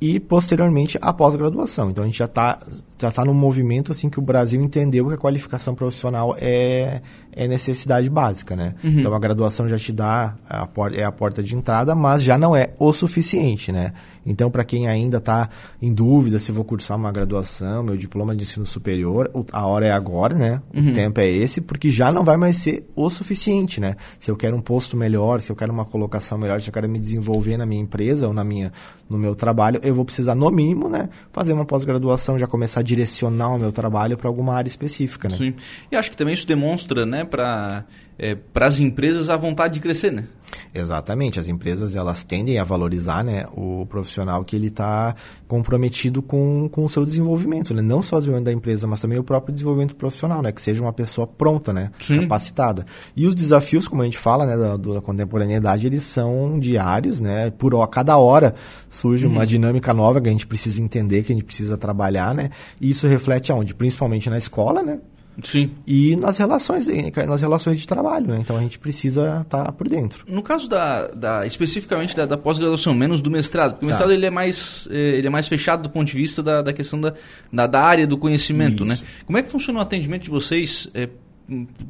e 0.00 0.18
posteriormente 0.18 0.98
a 1.00 1.12
pós-graduação. 1.12 1.90
Então 1.90 2.04
a 2.04 2.06
gente 2.06 2.18
já 2.18 2.24
está 2.26 2.58
já 2.98 3.10
tá 3.10 3.24
num 3.24 3.34
movimento 3.34 3.92
assim 3.92 4.10
que 4.10 4.18
o 4.18 4.22
Brasil 4.22 4.60
entendeu 4.60 5.06
que 5.08 5.14
a 5.14 5.16
qualificação 5.16 5.74
profissional 5.74 6.36
é, 6.38 7.00
é 7.36 7.46
necessidade 7.46 8.08
básica, 8.08 8.54
né? 8.56 8.74
Uhum. 8.82 9.00
Então 9.00 9.14
a 9.14 9.18
graduação 9.18 9.68
já 9.68 9.78
te 9.78 9.92
dá 9.92 10.36
a 10.48 10.68
é 10.92 11.04
a 11.04 11.12
porta 11.12 11.42
de 11.42 11.54
entrada, 11.54 11.94
mas 11.94 12.22
já 12.22 12.36
não 12.36 12.54
é 12.54 12.74
o 12.78 12.92
suficiente, 12.92 13.72
né? 13.72 13.92
Então 14.26 14.50
para 14.50 14.64
quem 14.64 14.88
ainda 14.88 15.18
está 15.18 15.48
em 15.80 15.92
dúvida 15.92 16.38
se 16.38 16.52
vou 16.52 16.64
cursar 16.64 16.96
uma 16.96 17.12
graduação, 17.12 17.82
meu 17.82 17.96
diploma 17.96 18.34
de 18.34 18.42
ensino 18.42 18.64
superior, 18.64 19.30
a 19.52 19.66
hora 19.66 19.86
é 19.86 19.90
agora, 19.90 20.34
né? 20.34 20.62
Uhum. 20.74 20.90
O 20.90 20.92
tempo 20.92 21.20
é 21.20 21.28
esse, 21.28 21.60
porque 21.60 21.90
já 21.90 22.10
não 22.10 22.24
vai 22.24 22.36
mais 22.36 22.56
ser 22.56 22.88
o 22.94 23.10
suficiente, 23.10 23.80
né? 23.80 23.96
Se 24.18 24.30
eu 24.30 24.36
quero 24.36 24.56
um 24.56 24.60
posto 24.60 24.96
melhor, 24.96 25.40
se 25.40 25.50
eu 25.50 25.56
quero 25.56 25.72
uma 25.72 25.84
colocação 25.84 26.38
melhor, 26.38 26.60
se 26.60 26.68
eu 26.68 26.72
quero 26.72 26.88
me 26.88 26.98
desenvolver 26.98 27.56
na 27.56 27.66
minha 27.66 27.82
empresa 27.82 28.26
ou 28.26 28.34
na 28.34 28.44
minha 28.44 28.72
no 29.08 29.18
meu 29.18 29.34
trabalho, 29.34 29.80
eu 29.82 29.94
vou 29.94 30.04
precisar, 30.04 30.34
no 30.34 30.50
mínimo, 30.50 30.88
né, 30.88 31.08
fazer 31.32 31.52
uma 31.52 31.64
pós-graduação, 31.64 32.38
já 32.38 32.46
começar 32.46 32.80
a 32.80 32.82
direcionar 32.82 33.54
o 33.54 33.58
meu 33.58 33.70
trabalho 33.70 34.16
para 34.16 34.28
alguma 34.28 34.54
área 34.54 34.68
específica. 34.68 35.28
Né? 35.28 35.36
Sim. 35.36 35.54
E 35.90 35.96
acho 35.96 36.10
que 36.10 36.16
também 36.16 36.34
isso 36.34 36.46
demonstra 36.46 37.04
né, 37.04 37.23
para 37.24 37.84
é, 38.18 38.36
as 38.54 38.80
empresas 38.80 39.28
a 39.28 39.36
vontade 39.36 39.74
de 39.74 39.80
crescer, 39.80 40.12
né? 40.12 40.24
Exatamente, 40.72 41.40
as 41.40 41.48
empresas 41.48 41.96
elas 41.96 42.22
tendem 42.22 42.58
a 42.58 42.64
valorizar 42.64 43.24
né, 43.24 43.44
o 43.56 43.86
profissional 43.86 44.44
que 44.44 44.54
ele 44.54 44.68
está 44.68 45.14
comprometido 45.48 46.22
com, 46.22 46.68
com 46.68 46.84
o 46.84 46.88
seu 46.88 47.04
desenvolvimento, 47.04 47.74
né? 47.74 47.82
não 47.82 48.02
só 48.02 48.16
o 48.16 48.18
desenvolvimento 48.18 48.46
da 48.46 48.52
empresa, 48.52 48.86
mas 48.86 49.00
também 49.00 49.18
o 49.18 49.24
próprio 49.24 49.52
desenvolvimento 49.52 49.96
profissional, 49.96 50.42
né? 50.42 50.52
que 50.52 50.60
seja 50.60 50.82
uma 50.82 50.92
pessoa 50.92 51.26
pronta, 51.26 51.72
né? 51.72 51.90
capacitada. 52.20 52.86
E 53.16 53.26
os 53.26 53.34
desafios, 53.34 53.88
como 53.88 54.02
a 54.02 54.04
gente 54.04 54.18
fala, 54.18 54.46
né, 54.46 54.56
da, 54.56 54.76
da 54.76 55.00
contemporaneidade, 55.00 55.86
eles 55.86 56.02
são 56.02 56.58
diários, 56.58 57.20
né? 57.20 57.50
por 57.50 57.74
a 57.74 57.86
cada 57.86 58.16
hora 58.16 58.54
surge 58.88 59.26
uhum. 59.26 59.32
uma 59.32 59.46
dinâmica 59.46 59.92
nova 59.92 60.20
que 60.20 60.28
a 60.28 60.32
gente 60.32 60.46
precisa 60.46 60.80
entender, 60.80 61.22
que 61.22 61.32
a 61.32 61.34
gente 61.34 61.44
precisa 61.44 61.76
trabalhar, 61.76 62.34
né? 62.34 62.50
e 62.80 62.90
isso 62.90 63.08
reflete 63.08 63.50
aonde? 63.50 63.74
Principalmente 63.74 64.30
na 64.30 64.38
escola, 64.38 64.82
né? 64.82 65.00
Sim. 65.42 65.70
E 65.86 66.16
nas 66.16 66.38
relações, 66.38 66.86
nas 67.26 67.40
relações 67.40 67.76
de 67.76 67.86
trabalho, 67.86 68.28
né? 68.28 68.38
Então 68.40 68.56
a 68.56 68.60
gente 68.60 68.78
precisa 68.78 69.40
estar 69.42 69.64
tá 69.64 69.72
por 69.72 69.88
dentro. 69.88 70.24
No 70.28 70.42
caso 70.42 70.68
da, 70.68 71.08
da 71.08 71.46
especificamente 71.46 72.14
da, 72.14 72.26
da 72.26 72.36
pós-graduação, 72.36 72.94
menos 72.94 73.20
do 73.20 73.30
mestrado, 73.30 73.72
porque 73.72 73.86
o 73.86 73.88
tá. 73.88 73.94
mestrado 73.94 74.12
ele 74.12 74.26
é 74.26 74.30
mais 74.30 74.88
eh, 74.90 75.16
ele 75.16 75.26
é 75.26 75.30
mais 75.30 75.48
fechado 75.48 75.82
do 75.82 75.90
ponto 75.90 76.06
de 76.06 76.14
vista 76.14 76.42
da, 76.42 76.62
da 76.62 76.72
questão 76.72 77.00
da, 77.00 77.14
da, 77.52 77.66
da 77.66 77.82
área 77.82 78.06
do 78.06 78.16
conhecimento, 78.16 78.84
né? 78.84 78.94
Isso. 78.94 79.04
né? 79.04 79.10
Como 79.26 79.38
é 79.38 79.42
que 79.42 79.50
funciona 79.50 79.78
o 79.78 79.82
atendimento 79.82 80.22
de 80.22 80.30
vocês? 80.30 80.88
É, 80.94 81.08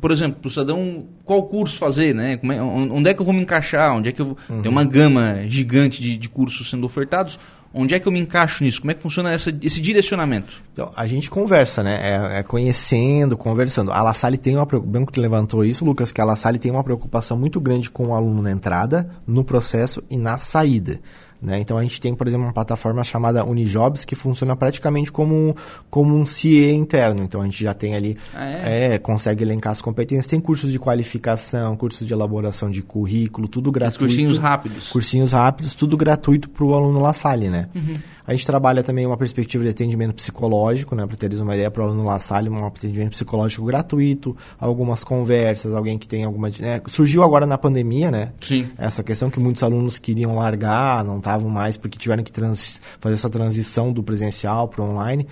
por 0.01 0.11
exemplo, 0.11 0.41
para 0.41 0.49
o 0.49 0.51
cidadão, 0.51 1.07
qual 1.25 1.45
curso 1.45 1.77
fazer, 1.79 2.15
né? 2.15 2.41
É, 2.43 2.63
onde 2.63 3.11
é 3.11 3.15
que 3.15 3.21
eu 3.21 3.25
vou 3.25 3.35
me 3.35 3.43
encaixar? 3.43 3.95
Onde 3.95 4.09
é 4.09 4.13
que 4.13 4.21
eu 4.21 4.27
vou... 4.27 4.37
Uhum. 4.49 4.63
Tem 4.63 4.71
uma 4.71 4.85
gama 4.85 5.45
gigante 5.49 6.03
de, 6.03 6.17
de 6.17 6.29
cursos 6.29 6.69
sendo 6.69 6.85
ofertados. 6.85 7.39
Onde 7.77 7.93
é 7.93 7.99
que 7.99 8.07
eu 8.07 8.13
me 8.13 8.21
encaixo 8.21 8.63
nisso? 8.63 8.81
Como 8.81 8.93
é 8.93 8.95
que 8.95 9.03
funciona 9.03 9.33
essa, 9.33 9.53
esse 9.61 9.81
direcionamento? 9.81 10.63
Então, 10.73 10.93
a 10.95 11.07
gente 11.09 11.29
conversa, 11.29 11.83
né? 11.83 11.99
É, 12.01 12.39
é 12.39 12.43
conhecendo, 12.45 13.37
conversando. 13.37 13.91
A 13.91 14.01
La 14.01 14.15
Salle 14.15 14.39
tem 14.39 14.57
uma 14.57 14.65
bem 14.65 15.05
que 15.05 15.19
levantou 15.19 15.65
isso, 15.65 15.85
Lucas, 15.85 16.13
que 16.13 16.21
a 16.21 16.25
La 16.25 16.37
Salle 16.37 16.61
tem 16.61 16.71
uma 16.71 16.85
preocupação 16.85 17.37
muito 17.37 17.61
grande 17.61 17.91
com 17.91 18.07
o 18.07 18.15
aluno 18.15 18.41
na 18.43 18.53
entrada, 18.53 19.11
no 19.27 19.43
processo 19.43 20.05
e 20.09 20.17
na 20.17 20.39
saída. 20.39 21.01
Né? 21.45 21.61
Então 21.61 21.77
a 21.77 21.83
gente 21.83 22.01
tem, 22.01 22.15
por 22.15 22.27
exemplo, 22.27 22.47
uma 22.47 22.53
plataforma 22.53 23.05
chamada 23.05 23.45
Unijobs 23.45 24.05
que 24.07 24.15
funciona 24.15 24.57
praticamente 24.57 25.13
como, 25.13 25.55
como 25.91 26.17
um 26.17 26.25
CIE 26.25 26.73
interno. 26.73 27.23
Então 27.23 27.43
a 27.43 27.45
gente 27.45 27.63
já 27.63 27.75
tem 27.75 27.95
ali, 27.95 28.17
ah, 28.35 28.47
é? 28.47 28.95
É, 28.95 28.99
consegue 28.99 29.45
elencar 29.45 29.73
as 29.73 29.83
competências. 29.83 30.27
Tem 30.27 30.41
cursos 30.41 30.73
de 30.73 30.79
qualificação, 30.79 31.77
cursos 31.77 32.07
de 32.07 32.13
elaboração 32.15 32.71
de 32.71 32.81
currículo, 32.81 33.47
tudo 33.47 33.71
gratuito. 33.71 34.07
cursinhos 34.07 34.39
rápidos. 34.39 34.89
Cursinhos 34.89 35.33
rápidos, 35.33 35.75
tudo 35.75 35.97
gratuito 35.99 36.49
para 36.49 36.65
o 36.65 36.75
aluno 36.75 37.01
La 37.01 37.13
Salle, 37.13 37.51
né? 37.51 37.69
Uhum. 37.75 37.97
A 38.27 38.33
gente 38.33 38.47
trabalha 38.47 38.83
também 38.83 39.07
uma 39.07 39.17
perspectiva 39.17 39.63
de 39.65 39.71
atendimento 39.71 40.15
psicológico, 40.15 40.95
né? 40.95 41.07
Para 41.07 41.17
teres 41.17 41.41
uma 41.41 41.55
ideia, 41.55 41.71
para 41.71 41.83
o 41.83 41.87
aluno 41.87 42.05
La 42.05 42.19
Salle, 42.19 42.49
um 42.49 42.67
atendimento 42.67 43.11
psicológico 43.11 43.65
gratuito, 43.67 44.35
algumas 44.59 45.05
conversas, 45.05 45.75
alguém 45.75 45.99
que 45.99 46.09
tem 46.09 46.25
alguma... 46.25 46.49
Né? 46.49 46.81
Surgiu 46.87 47.23
agora 47.23 47.45
na 47.45 47.59
pandemia, 47.59 48.11
né? 48.11 48.33
Sim. 48.41 48.67
Essa 48.79 49.03
questão 49.03 49.29
que 49.31 49.39
muitos 49.39 49.63
alunos 49.63 49.99
queriam 49.99 50.37
largar, 50.37 51.05
não 51.05 51.19
estavam 51.19 51.51
mais, 51.51 51.77
porque 51.77 51.99
tiveram 51.99 52.23
que 52.23 52.33
trans... 52.33 52.81
fazer 52.99 53.15
essa 53.15 53.29
transição 53.29 53.93
do 53.93 54.03
presencial 54.03 54.69
para 54.69 54.83
o 54.83 54.91
online. 54.91 55.27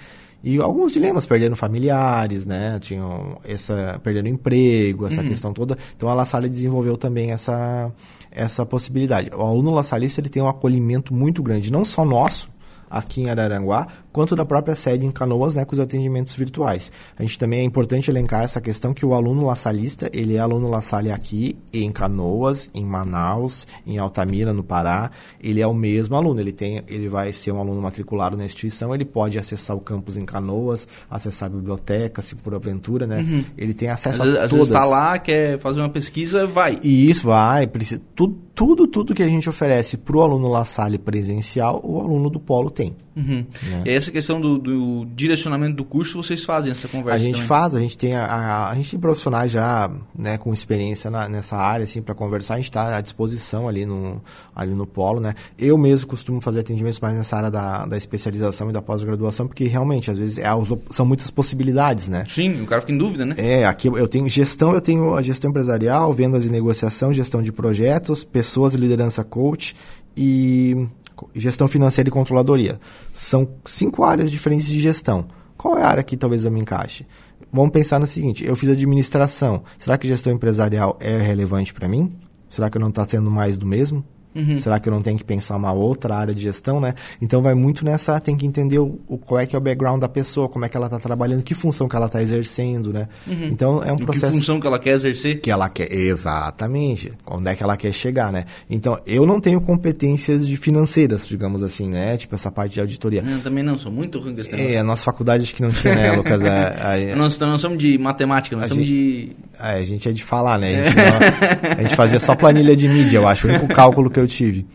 E 0.44 0.58
alguns 0.58 0.92
dilemas, 0.92 1.24
perderam 1.24 1.54
familiares, 1.54 2.46
né? 2.46 2.78
Tinham 2.80 3.38
essa, 3.44 4.00
perderam 4.02 4.28
emprego, 4.28 5.06
essa 5.06 5.22
uhum. 5.22 5.28
questão 5.28 5.52
toda. 5.52 5.78
Então 5.96 6.08
a 6.08 6.14
La 6.14 6.24
Salle 6.24 6.48
desenvolveu 6.48 6.96
também 6.96 7.30
essa, 7.30 7.92
essa 8.28 8.66
possibilidade. 8.66 9.30
O 9.32 9.40
aluno 9.40 9.70
La 9.70 9.84
Salista, 9.84 10.20
ele 10.20 10.28
tem 10.28 10.42
um 10.42 10.48
acolhimento 10.48 11.14
muito 11.14 11.42
grande, 11.44 11.70
não 11.70 11.84
só 11.84 12.04
nosso, 12.04 12.50
aqui 12.92 13.22
em 13.22 13.30
Araranguá, 13.30 13.88
quanto 14.12 14.36
da 14.36 14.44
própria 14.44 14.76
sede 14.76 15.06
em 15.06 15.10
Canoas, 15.10 15.54
né, 15.54 15.64
com 15.64 15.72
os 15.72 15.80
atendimentos 15.80 16.34
virtuais. 16.34 16.92
A 17.18 17.22
gente 17.22 17.38
também 17.38 17.60
é 17.60 17.62
importante 17.62 18.10
elencar 18.10 18.42
essa 18.42 18.60
questão 18.60 18.92
que 18.92 19.06
o 19.06 19.14
aluno 19.14 19.46
laçalista, 19.46 20.10
ele 20.12 20.36
é 20.36 20.38
aluno 20.38 20.68
laçale 20.68 21.10
aqui 21.10 21.56
em 21.72 21.90
Canoas, 21.90 22.70
em 22.74 22.84
Manaus, 22.84 23.66
em 23.86 23.96
Altamira, 23.96 24.52
no 24.52 24.62
Pará, 24.62 25.10
ele 25.42 25.60
é 25.60 25.66
o 25.66 25.72
mesmo 25.72 26.14
aluno, 26.14 26.38
ele 26.38 26.52
tem, 26.52 26.82
ele 26.86 27.08
vai 27.08 27.32
ser 27.32 27.52
um 27.52 27.58
aluno 27.58 27.80
matriculado 27.80 28.36
na 28.36 28.44
instituição, 28.44 28.94
ele 28.94 29.04
pode 29.04 29.38
acessar 29.38 29.76
o 29.76 29.80
campus 29.80 30.18
em 30.18 30.24
Canoas, 30.26 30.86
acessar 31.10 31.48
a 31.48 31.52
biblioteca, 31.52 32.20
se 32.20 32.34
por 32.34 32.54
aventura, 32.54 33.06
né? 33.06 33.20
Uhum. 33.20 33.44
Ele 33.56 33.72
tem 33.72 33.88
acesso 33.88 34.22
às 34.22 34.36
a 34.36 34.42
às 34.42 34.50
todas. 34.50 34.66
está 34.68 34.84
lá, 34.84 35.18
quer 35.18 35.58
fazer 35.58 35.80
uma 35.80 35.88
pesquisa, 35.88 36.46
vai. 36.46 36.78
E 36.82 37.08
isso 37.08 37.26
vai, 37.26 37.66
precisa, 37.66 38.02
tudo, 38.14 38.38
tudo, 38.54 38.86
tudo 38.86 39.14
que 39.14 39.22
a 39.22 39.28
gente 39.28 39.48
oferece 39.48 39.96
para 39.96 40.16
o 40.16 40.20
aluno 40.20 40.48
La 40.48 40.64
Salle 40.64 40.98
presencial, 40.98 41.80
o 41.82 42.00
aluno 42.00 42.28
do 42.28 42.40
Polo 42.40 42.70
tem. 42.70 42.81
Uhum. 43.14 43.44
Né? 43.62 43.82
E 43.86 43.90
essa 43.90 44.10
questão 44.10 44.40
do, 44.40 44.58
do, 44.58 45.04
direcionamento 45.14 45.76
do 45.76 45.84
curso, 45.84 46.22
vocês 46.22 46.42
fazem 46.42 46.72
essa 46.72 46.88
conversa? 46.88 47.16
A 47.16 47.18
gente 47.18 47.34
também? 47.34 47.48
faz, 47.48 47.76
a 47.76 47.80
gente 47.80 47.98
tem 47.98 48.14
a, 48.14 48.24
a, 48.24 48.70
a, 48.70 48.74
gente 48.74 48.90
tem 48.90 48.98
profissionais 48.98 49.52
já 49.52 49.90
né, 50.16 50.38
com 50.38 50.52
experiência 50.52 51.10
na, 51.10 51.28
nessa 51.28 51.56
área, 51.56 51.84
assim, 51.84 52.00
para 52.00 52.14
conversar, 52.14 52.54
a 52.54 52.56
gente 52.56 52.70
está 52.70 52.96
à 52.96 53.00
disposição 53.00 53.68
ali 53.68 53.84
no, 53.84 54.22
ali 54.56 54.72
no 54.72 54.86
Polo, 54.86 55.20
né? 55.20 55.34
Eu 55.58 55.76
mesmo 55.76 56.08
costumo 56.08 56.40
fazer 56.40 56.60
atendimentos 56.60 56.98
mais 57.00 57.14
nessa 57.14 57.36
área 57.36 57.50
da, 57.50 57.84
da 57.84 57.96
especialização 57.96 58.70
e 58.70 58.72
da 58.72 58.80
pós-graduação, 58.80 59.46
porque 59.46 59.64
realmente, 59.64 60.10
às 60.10 60.16
vezes, 60.16 60.38
é, 60.38 60.48
são 60.90 61.04
muitas 61.04 61.30
possibilidades, 61.30 62.08
né? 62.08 62.24
Sim, 62.26 62.62
o 62.62 62.66
cara 62.66 62.80
fica 62.80 62.92
em 62.92 62.98
dúvida, 62.98 63.26
né? 63.26 63.34
É, 63.36 63.66
aqui 63.66 63.88
eu 63.88 64.08
tenho 64.08 64.28
gestão, 64.28 64.72
eu 64.72 64.80
tenho 64.80 65.14
a 65.14 65.22
gestão 65.22 65.50
empresarial, 65.50 66.12
vendas 66.12 66.46
e 66.46 66.50
negociação, 66.50 67.12
gestão 67.12 67.42
de 67.42 67.52
projetos, 67.52 68.24
pessoas 68.24 68.74
e 68.74 68.78
liderança 68.78 69.22
coach 69.22 69.74
e 70.16 70.86
gestão 71.34 71.68
financeira 71.68 72.08
e 72.08 72.12
controladoria. 72.12 72.78
São 73.12 73.48
cinco 73.64 74.04
áreas 74.04 74.30
diferentes 74.30 74.66
de 74.66 74.80
gestão. 74.80 75.26
Qual 75.56 75.78
é 75.78 75.82
a 75.82 75.88
área 75.88 76.02
que 76.02 76.16
talvez 76.16 76.44
eu 76.44 76.50
me 76.50 76.60
encaixe? 76.60 77.06
Vamos 77.52 77.70
pensar 77.70 77.98
no 77.98 78.06
seguinte: 78.06 78.44
eu 78.44 78.56
fiz 78.56 78.70
administração. 78.70 79.62
Será 79.78 79.98
que 79.98 80.08
gestão 80.08 80.32
empresarial 80.32 80.96
é 81.00 81.18
relevante 81.18 81.72
para 81.72 81.88
mim? 81.88 82.12
Será 82.48 82.68
que 82.68 82.76
eu 82.76 82.80
não 82.80 82.88
está 82.88 83.04
sendo 83.04 83.30
mais 83.30 83.56
do 83.56 83.66
mesmo? 83.66 84.04
Uhum. 84.34 84.56
Será 84.56 84.80
que 84.80 84.88
eu 84.88 84.92
não 84.92 85.02
tenho 85.02 85.18
que 85.18 85.24
pensar 85.24 85.56
uma 85.56 85.72
outra 85.72 86.16
área 86.16 86.34
de 86.34 86.42
gestão, 86.42 86.80
né? 86.80 86.94
Então 87.20 87.42
vai 87.42 87.54
muito 87.54 87.84
nessa, 87.84 88.18
tem 88.20 88.36
que 88.36 88.46
entender 88.46 88.78
o, 88.78 88.98
o 89.06 89.18
qual 89.18 89.40
é 89.40 89.46
que 89.46 89.54
é 89.54 89.58
o 89.58 89.62
background 89.62 90.00
da 90.00 90.08
pessoa, 90.08 90.48
como 90.48 90.64
é 90.64 90.68
que 90.68 90.76
ela 90.76 90.86
está 90.86 90.98
trabalhando, 90.98 91.42
que 91.42 91.54
função 91.54 91.88
que 91.88 91.96
ela 91.96 92.06
está 92.06 92.22
exercendo, 92.22 92.92
né? 92.92 93.08
Uhum. 93.26 93.48
Então 93.48 93.82
é 93.82 93.92
um 93.92 93.96
processo. 93.98 94.32
Que 94.32 94.38
função 94.38 94.60
que 94.60 94.66
ela 94.66 94.78
quer 94.78 94.92
exercer? 94.92 95.40
Que 95.40 95.50
ela 95.50 95.68
quer, 95.68 95.92
exatamente. 95.92 97.12
Onde 97.26 97.50
é 97.50 97.54
que 97.54 97.62
ela 97.62 97.76
quer 97.76 97.92
chegar, 97.92 98.32
né? 98.32 98.44
Então 98.68 98.98
eu 99.06 99.26
não 99.26 99.40
tenho 99.40 99.60
competências 99.60 100.46
de 100.46 100.56
financeiras, 100.56 101.26
digamos 101.26 101.62
assim, 101.62 101.88
né? 101.88 102.16
Tipo 102.16 102.34
essa 102.34 102.50
parte 102.50 102.74
de 102.74 102.80
auditoria. 102.80 103.22
Não, 103.22 103.40
também 103.40 103.62
não, 103.62 103.76
sou 103.76 103.92
muito 103.92 104.18
ruim 104.18 104.34
com 104.34 104.40
esse 104.40 104.54
É, 104.54 104.78
a 104.78 104.84
nossa 104.84 105.04
faculdade 105.04 105.42
acho 105.42 105.54
que 105.54 105.62
não 105.62 105.70
tinha, 105.70 105.94
né, 105.94 106.12
Lucas? 106.12 106.42
É, 106.42 107.14
nós, 107.16 107.38
nós 107.38 107.60
somos 107.60 107.78
de 107.78 107.98
matemática, 107.98 108.56
nós 108.56 108.68
somos 108.68 108.84
gente, 108.84 108.94
de. 108.94 109.36
É, 109.58 109.74
a 109.74 109.84
gente 109.84 110.08
é 110.08 110.12
de 110.12 110.22
falar, 110.24 110.58
né? 110.58 110.80
A 110.80 110.84
gente, 110.84 110.96
não, 110.96 111.70
a 111.78 111.82
gente 111.82 111.96
fazia 111.96 112.18
só 112.20 112.34
planilha 112.34 112.74
de 112.74 112.88
mídia, 112.88 113.18
eu 113.18 113.28
acho, 113.28 113.46
o 113.46 113.50
único 113.50 113.68
cálculo 113.68 114.10
que 114.10 114.18
eu 114.18 114.26
tive. 114.26 114.66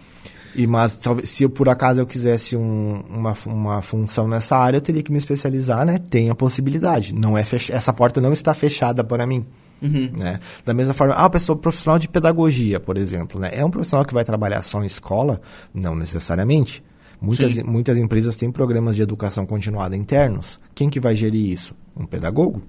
E, 0.55 0.65
mas 0.65 0.97
talvez, 0.97 1.29
se 1.29 1.43
eu, 1.43 1.49
por 1.49 1.69
acaso 1.69 2.01
eu 2.01 2.05
quisesse 2.05 2.55
um, 2.57 3.03
uma, 3.09 3.33
uma 3.45 3.81
função 3.83 4.27
nessa 4.27 4.57
área, 4.57 4.77
eu 4.77 4.81
teria 4.81 5.03
que 5.03 5.11
me 5.11 5.17
especializar, 5.19 5.85
né? 5.85 5.99
Tem 5.99 6.31
a 6.31 6.35
possibilidade. 6.35 7.13
Não 7.13 7.37
é 7.37 7.43
fech... 7.43 7.71
Essa 7.71 7.93
porta 7.93 8.19
não 8.19 8.33
está 8.33 8.53
fechada 8.55 9.03
para 9.03 9.27
mim. 9.27 9.45
Uhum. 9.79 10.09
Né? 10.17 10.39
Da 10.65 10.73
mesma 10.73 10.95
forma, 10.95 11.13
ah, 11.13 11.29
pessoa 11.29 11.55
profissional 11.55 11.99
de 11.99 12.07
pedagogia, 12.07 12.79
por 12.79 12.97
exemplo, 12.97 13.39
né? 13.39 13.51
É 13.53 13.63
um 13.63 13.69
profissional 13.69 14.03
que 14.03 14.15
vai 14.15 14.23
trabalhar 14.23 14.63
só 14.63 14.81
em 14.81 14.87
escola? 14.87 15.39
Não 15.71 15.93
necessariamente. 15.93 16.83
Muitas, 17.21 17.57
muitas 17.59 17.97
empresas 17.99 18.35
têm 18.35 18.51
programas 18.51 18.95
de 18.95 19.03
educação 19.03 19.45
continuada 19.45 19.95
internos. 19.95 20.59
Quem 20.73 20.89
que 20.89 20.99
vai 20.99 21.15
gerir 21.15 21.51
isso? 21.51 21.75
Um 21.95 22.05
pedagogo. 22.05 22.63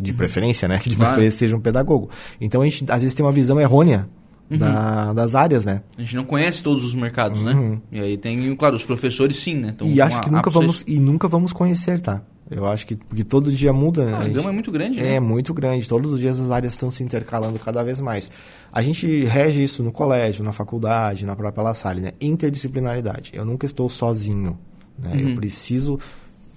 De 0.00 0.12
uhum. 0.12 0.16
preferência, 0.16 0.66
né? 0.66 0.78
Que 0.78 0.88
de 0.88 0.96
claro. 0.96 1.10
preferência 1.12 1.38
seja 1.38 1.56
um 1.56 1.60
pedagogo. 1.60 2.08
Então 2.40 2.62
a 2.62 2.64
gente 2.64 2.84
às 2.90 3.02
vezes 3.02 3.14
tem 3.14 3.24
uma 3.24 3.32
visão 3.32 3.60
errônea 3.60 4.08
uhum. 4.50 4.58
da, 4.58 5.12
das 5.12 5.34
áreas, 5.34 5.64
né? 5.64 5.82
A 5.96 6.02
gente 6.02 6.16
não 6.16 6.24
conhece 6.24 6.62
todos 6.62 6.84
os 6.84 6.94
mercados, 6.94 7.42
né? 7.42 7.52
uhum. 7.52 7.70
né? 7.70 7.80
E 7.92 8.00
aí 8.00 8.16
tem, 8.16 8.54
claro, 8.56 8.76
os 8.76 8.84
professores 8.84 9.38
sim, 9.38 9.54
né? 9.54 9.72
Então, 9.74 9.86
e 9.86 10.00
acho 10.00 10.20
que 10.20 10.30
nunca 10.30 10.50
vamos 10.50 10.84
e 10.86 10.98
nunca 10.98 11.28
vamos 11.28 11.52
conhecer, 11.52 12.00
tá? 12.00 12.22
Eu 12.50 12.66
acho 12.66 12.84
que 12.84 12.96
porque 12.96 13.22
todo 13.22 13.52
dia 13.52 13.72
muda. 13.72 14.10
Ah, 14.12 14.18
a, 14.18 14.24
gente, 14.24 14.34
gama 14.34 14.50
é 14.50 14.52
muito 14.52 14.72
grande. 14.72 14.98
É 14.98 15.02
né? 15.02 15.20
muito 15.20 15.54
grande. 15.54 15.86
Todos 15.86 16.10
os 16.10 16.18
dias 16.18 16.40
as 16.40 16.50
áreas 16.50 16.72
estão 16.72 16.90
se 16.90 17.04
intercalando 17.04 17.56
cada 17.60 17.80
vez 17.84 18.00
mais. 18.00 18.28
A 18.72 18.82
gente 18.82 19.24
rege 19.24 19.62
isso 19.62 19.84
no 19.84 19.92
colégio, 19.92 20.44
na 20.44 20.50
faculdade, 20.50 21.24
na 21.24 21.36
própria 21.36 21.62
La 21.62 21.74
Salle, 21.74 22.00
né? 22.00 22.12
Interdisciplinaridade. 22.20 23.30
Eu 23.34 23.44
nunca 23.44 23.66
estou 23.66 23.88
sozinho. 23.88 24.58
Né? 24.98 25.12
Uhum. 25.14 25.28
Eu 25.28 25.34
preciso 25.36 25.98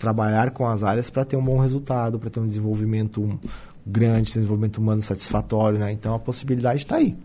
trabalhar 0.04 0.52
com 0.52 0.68
as 0.68 0.84
áreas 0.84 1.10
para 1.10 1.24
ter 1.24 1.38
um 1.38 1.44
bom 1.44 1.60
resultado, 1.60 2.20
para 2.20 2.30
ter 2.30 2.42
um 2.42 2.46
desenvolvimento 2.46 3.40
grande, 3.88 4.34
desenvolvimento 4.34 4.78
humano 4.80 5.02
satisfatório, 5.02 5.80
né? 5.80 5.94
Então 5.94 6.14
a 6.14 6.20
possibilidade 6.20 6.80
está 6.80 6.98
aí. 6.98 7.16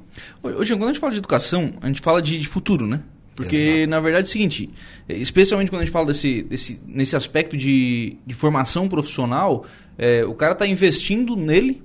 Hoje, 0.40 0.74
quando 0.74 0.84
a 0.84 0.92
gente 0.92 1.00
fala 1.00 1.12
de 1.12 1.18
educação, 1.18 1.72
a 1.80 1.88
gente 1.88 2.00
fala 2.00 2.22
de, 2.22 2.38
de 2.38 2.46
futuro, 2.46 2.86
né? 2.86 3.00
Porque, 3.34 3.56
Exato. 3.56 3.88
na 3.88 4.00
verdade, 4.00 4.26
é 4.26 4.28
o 4.28 4.32
seguinte, 4.32 4.70
especialmente 5.08 5.70
quando 5.70 5.82
a 5.82 5.84
gente 5.84 5.92
fala 5.92 6.06
desse, 6.06 6.42
desse, 6.42 6.80
nesse 6.86 7.16
aspecto 7.16 7.56
de, 7.56 8.16
de 8.24 8.34
formação 8.34 8.88
profissional, 8.88 9.64
é, 9.96 10.24
o 10.24 10.34
cara 10.34 10.52
está 10.52 10.66
investindo 10.66 11.34
nele 11.36 11.82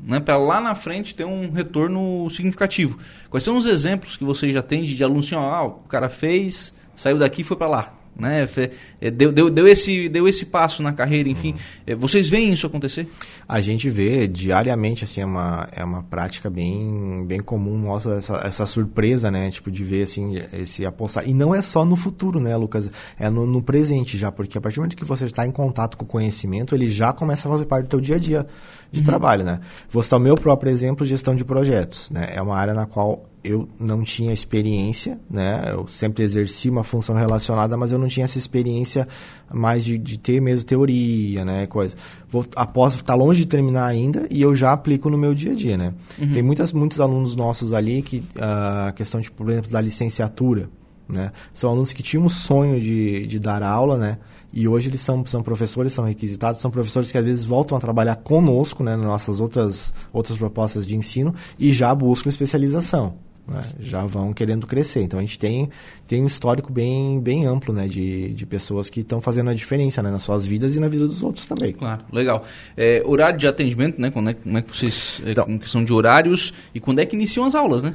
né, 0.00 0.20
para 0.20 0.36
lá 0.36 0.60
na 0.60 0.74
frente 0.74 1.14
ter 1.14 1.24
um 1.24 1.50
retorno 1.50 2.28
significativo. 2.30 2.98
Quais 3.30 3.42
são 3.42 3.56
os 3.56 3.66
exemplos 3.66 4.16
que 4.16 4.24
você 4.24 4.50
já 4.52 4.62
tem 4.62 4.82
de, 4.82 4.94
de 4.94 5.02
alunos 5.04 5.26
assim, 5.26 5.34
ó, 5.34 5.48
ah, 5.48 5.64
o 5.64 5.88
cara 5.88 6.08
fez, 6.08 6.72
saiu 6.94 7.18
daqui 7.18 7.42
e 7.42 7.44
foi 7.44 7.56
para 7.56 7.68
lá? 7.68 7.95
Né? 8.18 8.48
É, 9.00 9.10
deu, 9.10 9.30
deu, 9.30 9.50
deu, 9.50 9.68
esse, 9.68 10.08
deu 10.08 10.26
esse 10.26 10.46
passo 10.46 10.82
na 10.82 10.92
carreira, 10.92 11.28
enfim. 11.28 11.54
Uhum. 11.86 11.98
Vocês 11.98 12.28
veem 12.28 12.52
isso 12.52 12.66
acontecer? 12.66 13.06
A 13.48 13.60
gente 13.60 13.90
vê 13.90 14.26
diariamente, 14.26 15.04
assim, 15.04 15.20
é 15.20 15.26
uma, 15.26 15.68
é 15.72 15.84
uma 15.84 16.02
prática 16.02 16.48
bem, 16.48 17.24
bem 17.26 17.40
comum, 17.40 17.76
mostra 17.76 18.16
essa, 18.16 18.36
essa 18.44 18.66
surpresa, 18.66 19.30
né? 19.30 19.50
Tipo, 19.50 19.70
de 19.70 19.84
ver, 19.84 20.02
assim, 20.02 20.38
esse 20.52 20.86
apostar. 20.86 21.28
E 21.28 21.34
não 21.34 21.54
é 21.54 21.60
só 21.60 21.84
no 21.84 21.96
futuro, 21.96 22.40
né, 22.40 22.56
Lucas? 22.56 22.90
É 23.18 23.28
no, 23.28 23.46
no 23.46 23.62
presente 23.62 24.16
já, 24.16 24.32
porque 24.32 24.56
a 24.56 24.60
partir 24.60 24.76
do 24.76 24.80
momento 24.80 24.96
que 24.96 25.04
você 25.04 25.26
está 25.26 25.46
em 25.46 25.50
contato 25.50 25.96
com 25.96 26.04
o 26.04 26.08
conhecimento, 26.08 26.74
ele 26.74 26.88
já 26.88 27.12
começa 27.12 27.48
a 27.48 27.50
fazer 27.50 27.66
parte 27.66 27.84
do 27.84 27.90
teu 27.90 28.00
dia 28.00 28.16
a 28.16 28.18
dia 28.18 28.46
de 28.90 29.00
uhum. 29.00 29.06
trabalho, 29.06 29.44
né? 29.44 29.60
Vou 29.90 30.02
citar 30.02 30.18
o 30.18 30.22
meu 30.22 30.34
próprio 30.36 30.70
exemplo, 30.70 31.04
gestão 31.04 31.34
de 31.34 31.44
projetos, 31.44 32.10
né? 32.10 32.32
É 32.34 32.40
uma 32.40 32.56
área 32.56 32.72
na 32.72 32.86
qual 32.86 33.24
eu 33.46 33.68
não 33.78 34.02
tinha 34.02 34.32
experiência, 34.32 35.20
né? 35.30 35.70
Eu 35.72 35.86
sempre 35.86 36.24
exerci 36.24 36.68
uma 36.68 36.82
função 36.82 37.14
relacionada, 37.14 37.76
mas 37.76 37.92
eu 37.92 37.98
não 37.98 38.08
tinha 38.08 38.24
essa 38.24 38.38
experiência 38.38 39.06
mais 39.52 39.84
de, 39.84 39.96
de 39.96 40.18
ter 40.18 40.40
mesmo 40.40 40.66
teoria, 40.66 41.44
né? 41.44 41.66
Coisa. 41.66 41.94
Vou, 42.28 42.44
após 42.56 42.94
estar 42.94 43.04
tá 43.04 43.14
longe 43.14 43.40
de 43.40 43.46
terminar 43.46 43.86
ainda 43.86 44.26
e 44.30 44.42
eu 44.42 44.54
já 44.54 44.72
aplico 44.72 45.08
no 45.08 45.16
meu 45.16 45.32
dia 45.32 45.52
a 45.52 45.54
dia, 45.54 45.76
né? 45.76 45.94
Uhum. 46.18 46.32
Tem 46.32 46.42
muitas, 46.42 46.72
muitos 46.72 47.00
alunos 47.00 47.36
nossos 47.36 47.72
ali 47.72 48.02
que 48.02 48.24
a 48.38 48.90
uh, 48.90 48.94
questão 48.94 49.20
de, 49.20 49.30
por 49.30 49.48
exemplo, 49.48 49.70
da 49.70 49.80
licenciatura, 49.80 50.68
né? 51.08 51.30
São 51.52 51.70
alunos 51.70 51.92
que 51.92 52.02
tinham 52.02 52.26
o 52.26 52.30
sonho 52.30 52.80
de, 52.80 53.26
de 53.28 53.38
dar 53.38 53.62
aula, 53.62 53.96
né? 53.96 54.18
E 54.52 54.66
hoje 54.66 54.90
eles 54.90 55.00
são, 55.00 55.24
são 55.24 55.40
professores, 55.40 55.92
são 55.92 56.04
requisitados, 56.04 56.60
são 56.60 56.70
professores 56.70 57.12
que 57.12 57.18
às 57.18 57.24
vezes 57.24 57.44
voltam 57.44 57.78
a 57.78 57.80
trabalhar 57.80 58.16
conosco, 58.16 58.82
né? 58.82 58.96
Nas 58.96 59.06
nossas 59.06 59.40
outras, 59.40 59.94
outras 60.12 60.36
propostas 60.36 60.84
de 60.84 60.96
ensino 60.96 61.32
e 61.60 61.70
já 61.70 61.94
buscam 61.94 62.28
especialização 62.28 63.25
né, 63.46 63.62
já 63.78 64.04
vão 64.04 64.32
querendo 64.32 64.66
crescer. 64.66 65.02
Então 65.02 65.18
a 65.18 65.22
gente 65.22 65.38
tem, 65.38 65.68
tem 66.06 66.22
um 66.22 66.26
histórico 66.26 66.72
bem, 66.72 67.20
bem 67.20 67.46
amplo 67.46 67.72
né, 67.72 67.86
de, 67.86 68.32
de 68.32 68.46
pessoas 68.46 68.90
que 68.90 69.00
estão 69.00 69.20
fazendo 69.20 69.50
a 69.50 69.54
diferença 69.54 70.02
né, 70.02 70.10
nas 70.10 70.22
suas 70.22 70.44
vidas 70.44 70.76
e 70.76 70.80
na 70.80 70.88
vida 70.88 71.06
dos 71.06 71.22
outros 71.22 71.46
também. 71.46 71.72
Claro, 71.72 72.04
legal. 72.12 72.44
É, 72.76 73.02
horário 73.04 73.38
de 73.38 73.46
atendimento, 73.46 74.00
né? 74.00 74.10
Quando 74.10 74.30
é, 74.30 74.34
como 74.34 74.58
é 74.58 74.62
que 74.62 74.76
vocês. 74.76 75.20
É, 75.24 75.32
então, 75.32 75.58
questão 75.58 75.84
de 75.84 75.92
horários 75.92 76.52
e 76.74 76.80
quando 76.80 76.98
é 76.98 77.06
que 77.06 77.14
iniciam 77.14 77.44
as 77.44 77.54
aulas, 77.54 77.82
né? 77.82 77.94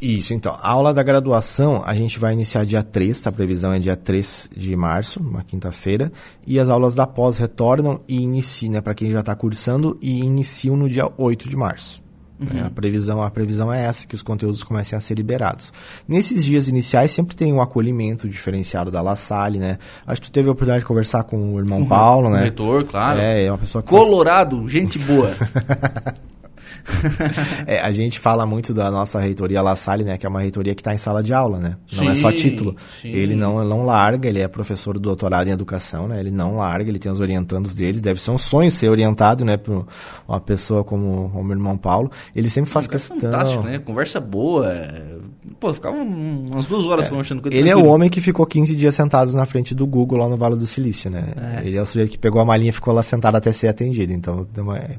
Isso, 0.00 0.32
então. 0.32 0.56
A 0.62 0.70
aula 0.70 0.94
da 0.94 1.02
graduação 1.02 1.82
a 1.84 1.92
gente 1.94 2.18
vai 2.18 2.32
iniciar 2.32 2.64
dia 2.64 2.82
3, 2.82 3.20
tá? 3.20 3.30
a 3.30 3.32
previsão 3.32 3.72
é 3.72 3.78
dia 3.78 3.96
3 3.96 4.50
de 4.56 4.74
março, 4.76 5.20
uma 5.20 5.42
quinta-feira. 5.42 6.12
E 6.46 6.58
as 6.58 6.68
aulas 6.68 6.94
da 6.94 7.06
pós 7.06 7.36
retornam 7.36 8.00
e 8.08 8.20
iniciam, 8.20 8.72
né, 8.72 8.80
para 8.80 8.94
quem 8.94 9.10
já 9.10 9.20
está 9.20 9.34
cursando, 9.34 9.98
e 10.00 10.20
iniciam 10.20 10.76
no 10.76 10.88
dia 10.88 11.10
8 11.16 11.48
de 11.48 11.56
março. 11.56 12.02
Uhum. 12.40 12.66
A, 12.66 12.70
previsão, 12.70 13.22
a 13.22 13.30
previsão 13.30 13.72
é 13.72 13.84
essa, 13.84 14.06
que 14.06 14.14
os 14.14 14.22
conteúdos 14.22 14.62
comecem 14.62 14.96
a 14.96 15.00
ser 15.00 15.14
liberados. 15.14 15.72
Nesses 16.06 16.44
dias 16.44 16.68
iniciais 16.68 17.10
sempre 17.10 17.34
tem 17.34 17.52
um 17.52 17.60
acolhimento 17.60 18.28
diferenciado 18.28 18.90
da 18.90 19.02
La 19.02 19.16
Salle, 19.16 19.58
né? 19.58 19.78
Acho 20.06 20.20
que 20.20 20.28
tu 20.28 20.32
teve 20.32 20.48
a 20.48 20.52
oportunidade 20.52 20.80
de 20.80 20.86
conversar 20.86 21.24
com 21.24 21.54
o 21.54 21.58
irmão 21.58 21.80
uhum. 21.80 21.88
Paulo, 21.88 22.30
né? 22.30 22.38
O 22.38 22.42
reitor, 22.42 22.84
claro. 22.84 23.18
É, 23.18 23.44
é 23.44 23.50
uma 23.50 23.58
pessoa 23.58 23.82
que 23.82 23.88
Colorado, 23.88 24.58
faz... 24.58 24.70
gente 24.70 24.98
boa. 25.00 25.30
é, 27.66 27.80
a 27.80 27.92
gente 27.92 28.18
fala 28.18 28.46
muito 28.46 28.72
da 28.72 28.90
nossa 28.90 29.20
reitoria 29.20 29.62
La 29.62 29.76
Salle, 29.76 30.04
né? 30.04 30.16
Que 30.16 30.26
é 30.26 30.28
uma 30.28 30.40
reitoria 30.40 30.74
que 30.74 30.80
está 30.80 30.94
em 30.94 30.98
sala 30.98 31.22
de 31.22 31.32
aula, 31.32 31.58
né? 31.58 31.76
Não 31.92 32.04
sim, 32.04 32.08
é 32.10 32.14
só 32.14 32.32
título. 32.32 32.76
Sim. 33.00 33.08
Ele 33.08 33.34
não, 33.34 33.64
não 33.64 33.84
larga, 33.84 34.28
ele 34.28 34.40
é 34.40 34.48
professor 34.48 34.94
do 34.94 35.00
doutorado 35.00 35.48
em 35.48 35.50
educação, 35.50 36.08
né? 36.08 36.20
Ele 36.20 36.30
não 36.30 36.56
larga, 36.56 36.90
ele 36.90 36.98
tem 36.98 37.10
os 37.10 37.20
orientandos 37.20 37.74
dele. 37.74 38.00
Deve 38.00 38.20
ser 38.20 38.30
um 38.30 38.38
sonho 38.38 38.70
ser 38.70 38.88
orientado, 38.88 39.44
né? 39.44 39.56
Por 39.56 39.86
uma 40.26 40.40
pessoa 40.40 40.84
como 40.84 41.26
o 41.26 41.44
meu 41.44 41.56
irmão 41.56 41.76
Paulo. 41.76 42.10
Ele 42.34 42.48
sempre 42.50 42.70
faz 42.70 42.86
é 42.86 42.90
questão... 42.90 43.18
Fantástico, 43.18 43.62
né? 43.62 43.78
Conversa 43.78 44.20
boa. 44.20 44.68
Pô, 45.60 45.74
ficava 45.74 45.96
umas 45.96 46.66
duas 46.66 46.86
horas 46.86 47.06
é, 47.06 47.08
conversando 47.08 47.42
com 47.42 47.48
ele. 47.48 47.58
Ele 47.58 47.68
é 47.68 47.76
o 47.76 47.84
homem 47.84 48.08
que 48.08 48.20
ficou 48.20 48.46
15 48.46 48.76
dias 48.76 48.94
sentados 48.94 49.34
na 49.34 49.44
frente 49.44 49.74
do 49.74 49.84
Google 49.86 50.18
lá 50.18 50.28
no 50.28 50.36
Vale 50.36 50.54
do 50.54 50.66
Silício, 50.66 51.10
né? 51.10 51.24
É. 51.36 51.66
Ele 51.66 51.76
é 51.76 51.82
o 51.82 51.86
sujeito 51.86 52.12
que 52.12 52.18
pegou 52.18 52.40
a 52.40 52.44
malinha 52.44 52.70
e 52.70 52.72
ficou 52.72 52.94
lá 52.94 53.02
sentado 53.02 53.36
até 53.36 53.50
ser 53.50 53.66
atendido. 53.66 54.12
Então, 54.12 54.46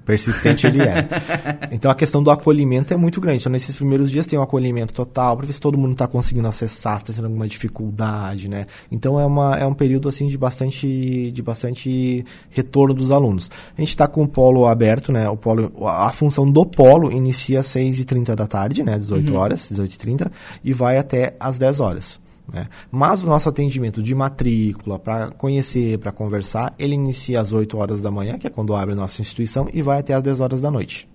persistente 0.03 0.67
ele 0.67 0.81
é. 0.81 1.07
Então 1.71 1.89
a 1.89 1.95
questão 1.95 2.21
do 2.21 2.29
acolhimento 2.29 2.93
é 2.93 2.97
muito 2.97 3.21
grande. 3.21 3.39
Então, 3.39 3.51
nesses 3.51 3.75
primeiros 3.75 4.11
dias 4.11 4.25
tem 4.25 4.37
um 4.37 4.41
acolhimento 4.41 4.93
total, 4.93 5.37
para 5.37 5.45
ver 5.45 5.53
se 5.53 5.61
todo 5.61 5.77
mundo 5.77 5.93
está 5.93 6.07
conseguindo 6.07 6.47
acessar, 6.47 6.97
se 6.97 7.03
está 7.03 7.13
tendo 7.13 7.25
alguma 7.25 7.47
dificuldade, 7.47 8.49
né? 8.49 8.65
Então 8.91 9.19
é, 9.19 9.25
uma, 9.25 9.55
é 9.55 9.65
um 9.65 9.73
período 9.73 10.09
assim 10.09 10.27
de 10.27 10.37
bastante, 10.37 11.31
de 11.31 11.41
bastante 11.41 12.25
retorno 12.49 12.93
dos 12.93 13.11
alunos. 13.11 13.49
A 13.77 13.81
gente 13.81 13.89
está 13.89 14.07
com 14.07 14.23
o 14.23 14.27
polo 14.27 14.65
aberto, 14.65 15.11
né? 15.11 15.29
O 15.29 15.37
polo, 15.37 15.71
a 15.87 16.11
função 16.11 16.49
do 16.49 16.65
polo 16.65 17.11
inicia 17.11 17.61
às 17.61 17.67
6h30 17.67 18.35
da 18.35 18.47
tarde, 18.47 18.83
né? 18.83 18.97
18 18.97 19.31
uhum. 19.31 19.39
horas, 19.39 19.71
18h30, 19.71 20.29
e 20.63 20.73
vai 20.73 20.97
até 20.97 21.35
às 21.39 21.57
10 21.57 21.79
horas. 21.79 22.19
Né? 22.51 22.67
Mas 22.91 23.23
o 23.23 23.27
nosso 23.27 23.47
atendimento 23.47 24.01
de 24.01 24.15
matrícula, 24.15 24.97
para 24.97 25.27
conhecer, 25.27 25.97
para 25.99 26.11
conversar, 26.11 26.73
ele 26.79 26.95
inicia 26.95 27.39
às 27.39 27.53
8 27.53 27.77
horas 27.77 28.01
da 28.01 28.09
manhã, 28.09 28.37
que 28.37 28.47
é 28.47 28.49
quando 28.49 28.75
abre 28.75 28.93
a 28.93 28.97
nossa 28.97 29.21
instituição, 29.21 29.67
e 29.73 29.81
vai 29.81 29.99
até 29.99 30.13
às 30.13 30.23
10 30.23 30.39
horas 30.39 30.61
da 30.61 30.71
noite. 30.71 31.07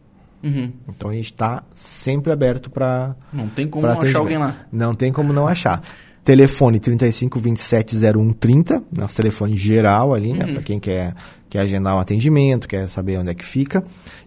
Uhum. 0.42 0.70
Então 0.88 1.08
a 1.08 1.14
gente 1.14 1.32
está 1.32 1.62
sempre 1.72 2.30
aberto 2.30 2.70
para. 2.70 3.16
Não 3.32 3.48
tem 3.48 3.66
como 3.66 3.86
não 3.86 3.98
achar 4.00 4.18
alguém 4.18 4.36
lá. 4.36 4.54
Não 4.70 4.94
tem 4.94 5.10
como 5.10 5.32
não 5.32 5.48
achar. 5.48 5.82
Telefone 6.24 6.80
35 6.80 7.38
27 7.38 7.96
01 8.16 8.32
30, 8.32 8.82
nosso 8.96 9.16
telefone 9.16 9.54
geral 9.56 10.14
ali, 10.14 10.32
né, 10.32 10.46
uhum. 10.46 10.54
Para 10.54 10.62
quem 10.62 10.80
quer, 10.80 11.14
quer 11.50 11.60
agendar 11.60 11.94
um 11.94 11.98
atendimento, 11.98 12.66
quer 12.66 12.88
saber 12.88 13.18
onde 13.18 13.30
é 13.30 13.34
que 13.34 13.44
fica. 13.44 13.84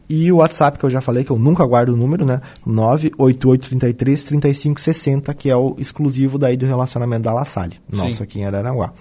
E 0.09 0.31
o 0.31 0.37
WhatsApp, 0.37 0.77
que 0.77 0.85
eu 0.85 0.89
já 0.89 1.01
falei, 1.01 1.23
que 1.23 1.31
eu 1.31 1.39
nunca 1.39 1.65
guardo 1.65 1.89
o 1.89 1.97
número, 1.97 2.23
né? 2.23 2.39
98833 2.65 4.23
3560, 4.23 5.33
que 5.33 5.49
é 5.49 5.55
o 5.55 5.75
exclusivo 5.79 6.37
daí 6.37 6.55
do 6.55 6.65
relacionamento 6.65 7.23
da 7.23 7.33
La 7.33 7.45
Salle, 7.45 7.75
nosso 7.91 8.17
Sim. 8.17 8.23
aqui 8.23 8.39
em 8.39 8.45
Araranguá. 8.45 8.93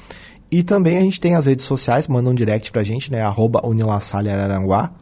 E 0.50 0.62
também 0.62 0.96
a 0.96 1.00
gente 1.00 1.20
tem 1.20 1.34
as 1.34 1.46
redes 1.46 1.64
sociais, 1.64 2.08
manda 2.08 2.30
um 2.30 2.34
direct 2.34 2.72
pra 2.72 2.82
gente, 2.82 3.10
né? 3.12 3.20
Arroba 3.20 3.66
Unilassalle 3.66 4.30
Araranguá, 4.30 4.92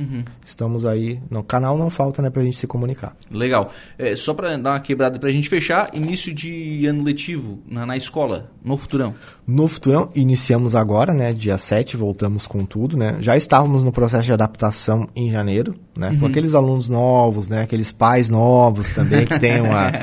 Uhum. 0.00 0.24
Estamos 0.44 0.86
aí. 0.86 1.20
No 1.30 1.42
canal 1.42 1.76
não 1.76 1.90
falta, 1.90 2.22
né, 2.22 2.30
pra 2.30 2.42
gente 2.42 2.56
se 2.56 2.66
comunicar. 2.66 3.14
Legal. 3.30 3.70
É, 3.98 4.16
só 4.16 4.32
para 4.32 4.56
dar 4.56 4.70
uma 4.72 4.80
quebrada 4.80 5.18
pra 5.18 5.30
gente 5.30 5.48
fechar, 5.48 5.90
início 5.92 6.34
de 6.34 6.86
ano 6.86 7.02
letivo 7.02 7.60
na, 7.68 7.84
na 7.84 7.96
escola, 7.96 8.50
no 8.64 8.76
Futurão. 8.76 9.14
No 9.46 9.68
Futurão, 9.68 10.08
iniciamos 10.14 10.74
agora, 10.74 11.12
né? 11.12 11.32
Dia 11.32 11.58
7, 11.58 11.96
voltamos 11.96 12.46
com 12.46 12.64
tudo, 12.64 12.96
né? 12.96 13.16
Já 13.20 13.36
estávamos 13.36 13.82
no 13.82 13.92
processo 13.92 14.24
de 14.24 14.32
adaptação 14.32 15.06
em 15.14 15.30
janeiro, 15.30 15.74
né? 15.96 16.10
Uhum. 16.10 16.20
Com 16.20 16.26
aqueles 16.26 16.54
alunos 16.54 16.88
novos, 16.88 17.48
né? 17.48 17.62
Aqueles 17.62 17.92
pais 17.92 18.28
novos 18.28 18.88
também 18.90 19.26
que 19.26 19.38
tem 19.38 19.60
uma. 19.60 19.92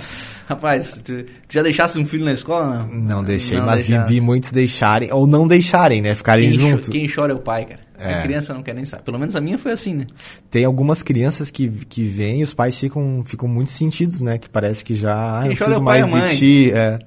Rapaz, 0.48 1.02
tu 1.04 1.26
já 1.50 1.62
deixasse 1.62 2.00
um 2.00 2.06
filho 2.06 2.24
na 2.24 2.32
escola? 2.32 2.86
Não, 2.86 3.18
não 3.18 3.24
deixei, 3.24 3.58
não 3.58 3.66
mas 3.66 3.82
vi, 3.82 3.98
vi, 4.06 4.22
muitos 4.22 4.50
deixarem, 4.52 5.12
ou 5.12 5.28
não 5.28 5.46
deixarem, 5.46 6.02
né? 6.02 6.16
Ficarem 6.16 6.50
quem 6.50 6.60
juntos. 6.60 6.88
Quem 6.88 7.06
chora 7.14 7.34
é 7.34 7.36
o 7.36 7.40
pai, 7.40 7.66
cara. 7.66 7.82
É. 7.98 8.16
A 8.16 8.22
criança 8.22 8.54
não 8.54 8.62
quer 8.62 8.76
nem 8.76 8.86
saber. 8.86 9.04
Pelo 9.04 9.18
menos 9.18 9.36
a 9.36 9.42
minha 9.42 9.58
foi 9.58 9.72
assim, 9.72 9.94
né? 9.94 10.08
Tem 10.52 10.66
algumas 10.66 11.02
crianças 11.02 11.50
que, 11.50 11.68
que 11.68 12.04
vêm 12.04 12.42
e 12.42 12.44
os 12.44 12.54
pais 12.54 12.78
ficam, 12.78 13.24
ficam 13.26 13.48
muito 13.48 13.72
sentidos, 13.72 14.22
né? 14.22 14.38
Que 14.38 14.50
parece 14.50 14.86
que 14.86 14.94
já 14.96 15.40
ah, 15.40 15.46
não 15.46 15.56
preciso 15.56 15.78
é 15.78 15.82
mais 15.82 16.08
de 16.08 16.38
ti. 16.38 16.72
É. 16.72 17.00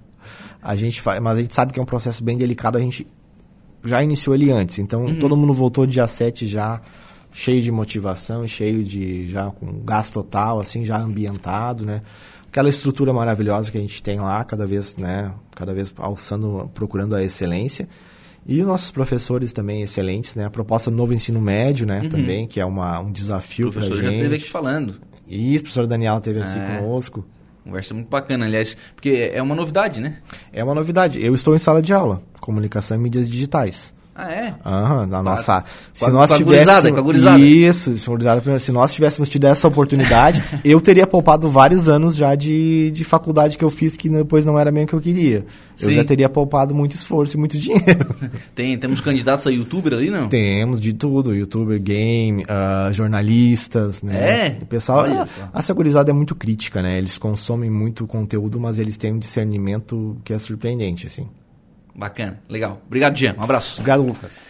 A 0.63 0.77
gente 0.77 1.01
faz, 1.01 1.21
mas 1.21 1.39
a 1.39 1.43
gente 1.43 1.55
sabe 1.55 1.73
que 1.73 1.79
é 1.79 1.83
um 1.83 1.87
processo 1.87 2.23
bem 2.23 2.37
delicado, 2.37 2.77
a 2.77 2.81
gente 2.81 3.07
já 3.85 4.03
iniciou 4.03 4.35
ele 4.35 4.51
antes. 4.51 4.79
Então 4.79 5.05
uhum. 5.05 5.19
todo 5.19 5.37
mundo 5.37 5.55
voltou 5.55 5.87
dia 5.87 6.07
7 6.07 6.47
já 6.47 6.81
cheio 7.33 7.63
de 7.63 7.71
motivação, 7.71 8.47
cheio 8.47 8.85
de 8.85 9.29
já 9.29 9.51
com 9.51 9.81
gás 9.85 10.11
total, 10.11 10.61
assim, 10.61 10.85
já 10.85 10.99
ambientado, 10.99 11.85
né? 11.85 12.03
Aquela 12.49 12.69
estrutura 12.69 13.13
maravilhosa 13.13 13.71
que 13.71 13.79
a 13.79 13.81
gente 13.81 14.03
tem 14.03 14.19
lá, 14.19 14.43
cada 14.43 14.67
vez, 14.67 14.97
né, 14.97 15.33
cada 15.55 15.73
vez 15.73 15.93
alçando, 15.97 16.69
procurando 16.75 17.15
a 17.15 17.23
excelência. 17.23 17.89
E 18.47 18.61
os 18.61 18.67
nossos 18.67 18.91
professores 18.91 19.53
também 19.53 19.83
excelentes, 19.83 20.35
né? 20.35 20.47
A 20.47 20.51
proposta 20.51 20.91
do 20.91 20.97
novo 20.97 21.13
ensino 21.13 21.41
médio, 21.41 21.87
né? 21.87 22.01
Uhum. 22.01 22.09
Também, 22.09 22.47
que 22.47 22.61
é 22.61 22.65
uma, 22.65 23.01
um 23.01 23.13
desafio 23.13 23.71
para 23.71 23.83
gente. 23.83 23.93
O 23.93 23.97
professor 23.97 24.11
já 24.11 24.17
esteve 24.17 24.35
aqui 24.37 24.51
falando. 24.51 25.01
Isso, 25.29 25.59
o 25.59 25.63
professor 25.63 25.87
Daniel 25.87 26.17
esteve 26.17 26.41
aqui 26.41 26.59
é. 26.59 26.79
conosco. 26.79 27.25
Conversa 27.63 27.95
muito 27.95 28.09
bacana, 28.09 28.47
aliás, 28.47 28.77
porque 28.95 29.31
é 29.33 29.41
uma 29.43 29.55
novidade, 29.55 30.01
né? 30.01 30.19
É 30.53 30.65
uma 30.65 30.75
novidade. 30.75 31.25
Eu 31.25 31.35
estou 31.35 31.55
em 31.55 31.59
sala 31.59 31.83
de 31.83 31.93
aula, 31.93 32.23
comunicação 32.41 32.97
e 32.97 33.01
mídias 33.01 33.29
digitais. 33.29 33.95
Ah, 34.15 34.33
é? 34.33 34.55
Aham, 34.67 35.07
na 35.07 35.23
nossa. 35.23 35.65
Se 35.95 36.05
com 36.05 36.11
nós 36.11 36.33
tivéssemos. 36.33 37.41
Isso, 37.41 37.97
se 38.59 38.73
nós 38.73 38.93
tivéssemos 38.93 39.29
tido 39.29 39.47
essa 39.47 39.69
oportunidade, 39.69 40.43
eu 40.65 40.81
teria 40.81 41.07
poupado 41.07 41.49
vários 41.49 41.89
anos 41.89 42.17
já 42.17 42.35
de, 42.35 42.91
de 42.91 43.05
faculdade 43.05 43.57
que 43.57 43.65
eu 43.65 43.71
fiz 43.71 43.97
que 43.97 44.09
depois 44.09 44.45
não 44.45 44.59
era 44.59 44.71
bem 44.71 44.85
o 44.85 44.87
que 44.87 44.95
eu 44.95 45.01
queria. 45.01 45.47
Eu 45.81 45.89
Sim. 45.89 45.95
já 45.95 46.05
teria 46.05 46.29
poupado 46.29 46.75
muito 46.75 46.93
esforço 46.93 47.37
e 47.37 47.39
muito 47.39 47.57
dinheiro. 47.59 48.15
Tem, 48.55 48.77
temos 48.77 49.01
candidatos 49.01 49.47
a 49.47 49.51
youtuber 49.51 49.95
ali, 49.95 50.11
não? 50.11 50.29
Temos 50.29 50.81
de 50.81 50.93
tudo, 50.93 51.35
youtuber, 51.35 51.81
game, 51.81 52.45
uh, 52.45 52.93
jornalistas, 52.93 54.03
né? 54.03 54.47
É. 54.47 54.59
O 54.61 54.67
pessoal, 54.67 55.05
a, 55.07 55.27
a 55.53 55.63
segurizada 55.63 56.11
é 56.11 56.15
muito 56.15 56.35
crítica, 56.35 56.83
né? 56.83 56.99
Eles 56.99 57.17
consomem 57.17 57.71
muito 57.71 58.07
conteúdo, 58.07 58.61
mas 58.61 58.79
eles 58.79 58.97
têm 58.97 59.13
um 59.13 59.19
discernimento 59.19 60.19
que 60.25 60.33
é 60.33 60.39
surpreendente, 60.39 61.07
assim. 61.07 61.27
Bacana, 62.01 62.41
legal. 62.49 62.81
Obrigado, 62.87 63.15
Jean. 63.15 63.35
Um 63.39 63.43
abraço. 63.43 63.75
Obrigado, 63.75 64.03
Lucas. 64.03 64.41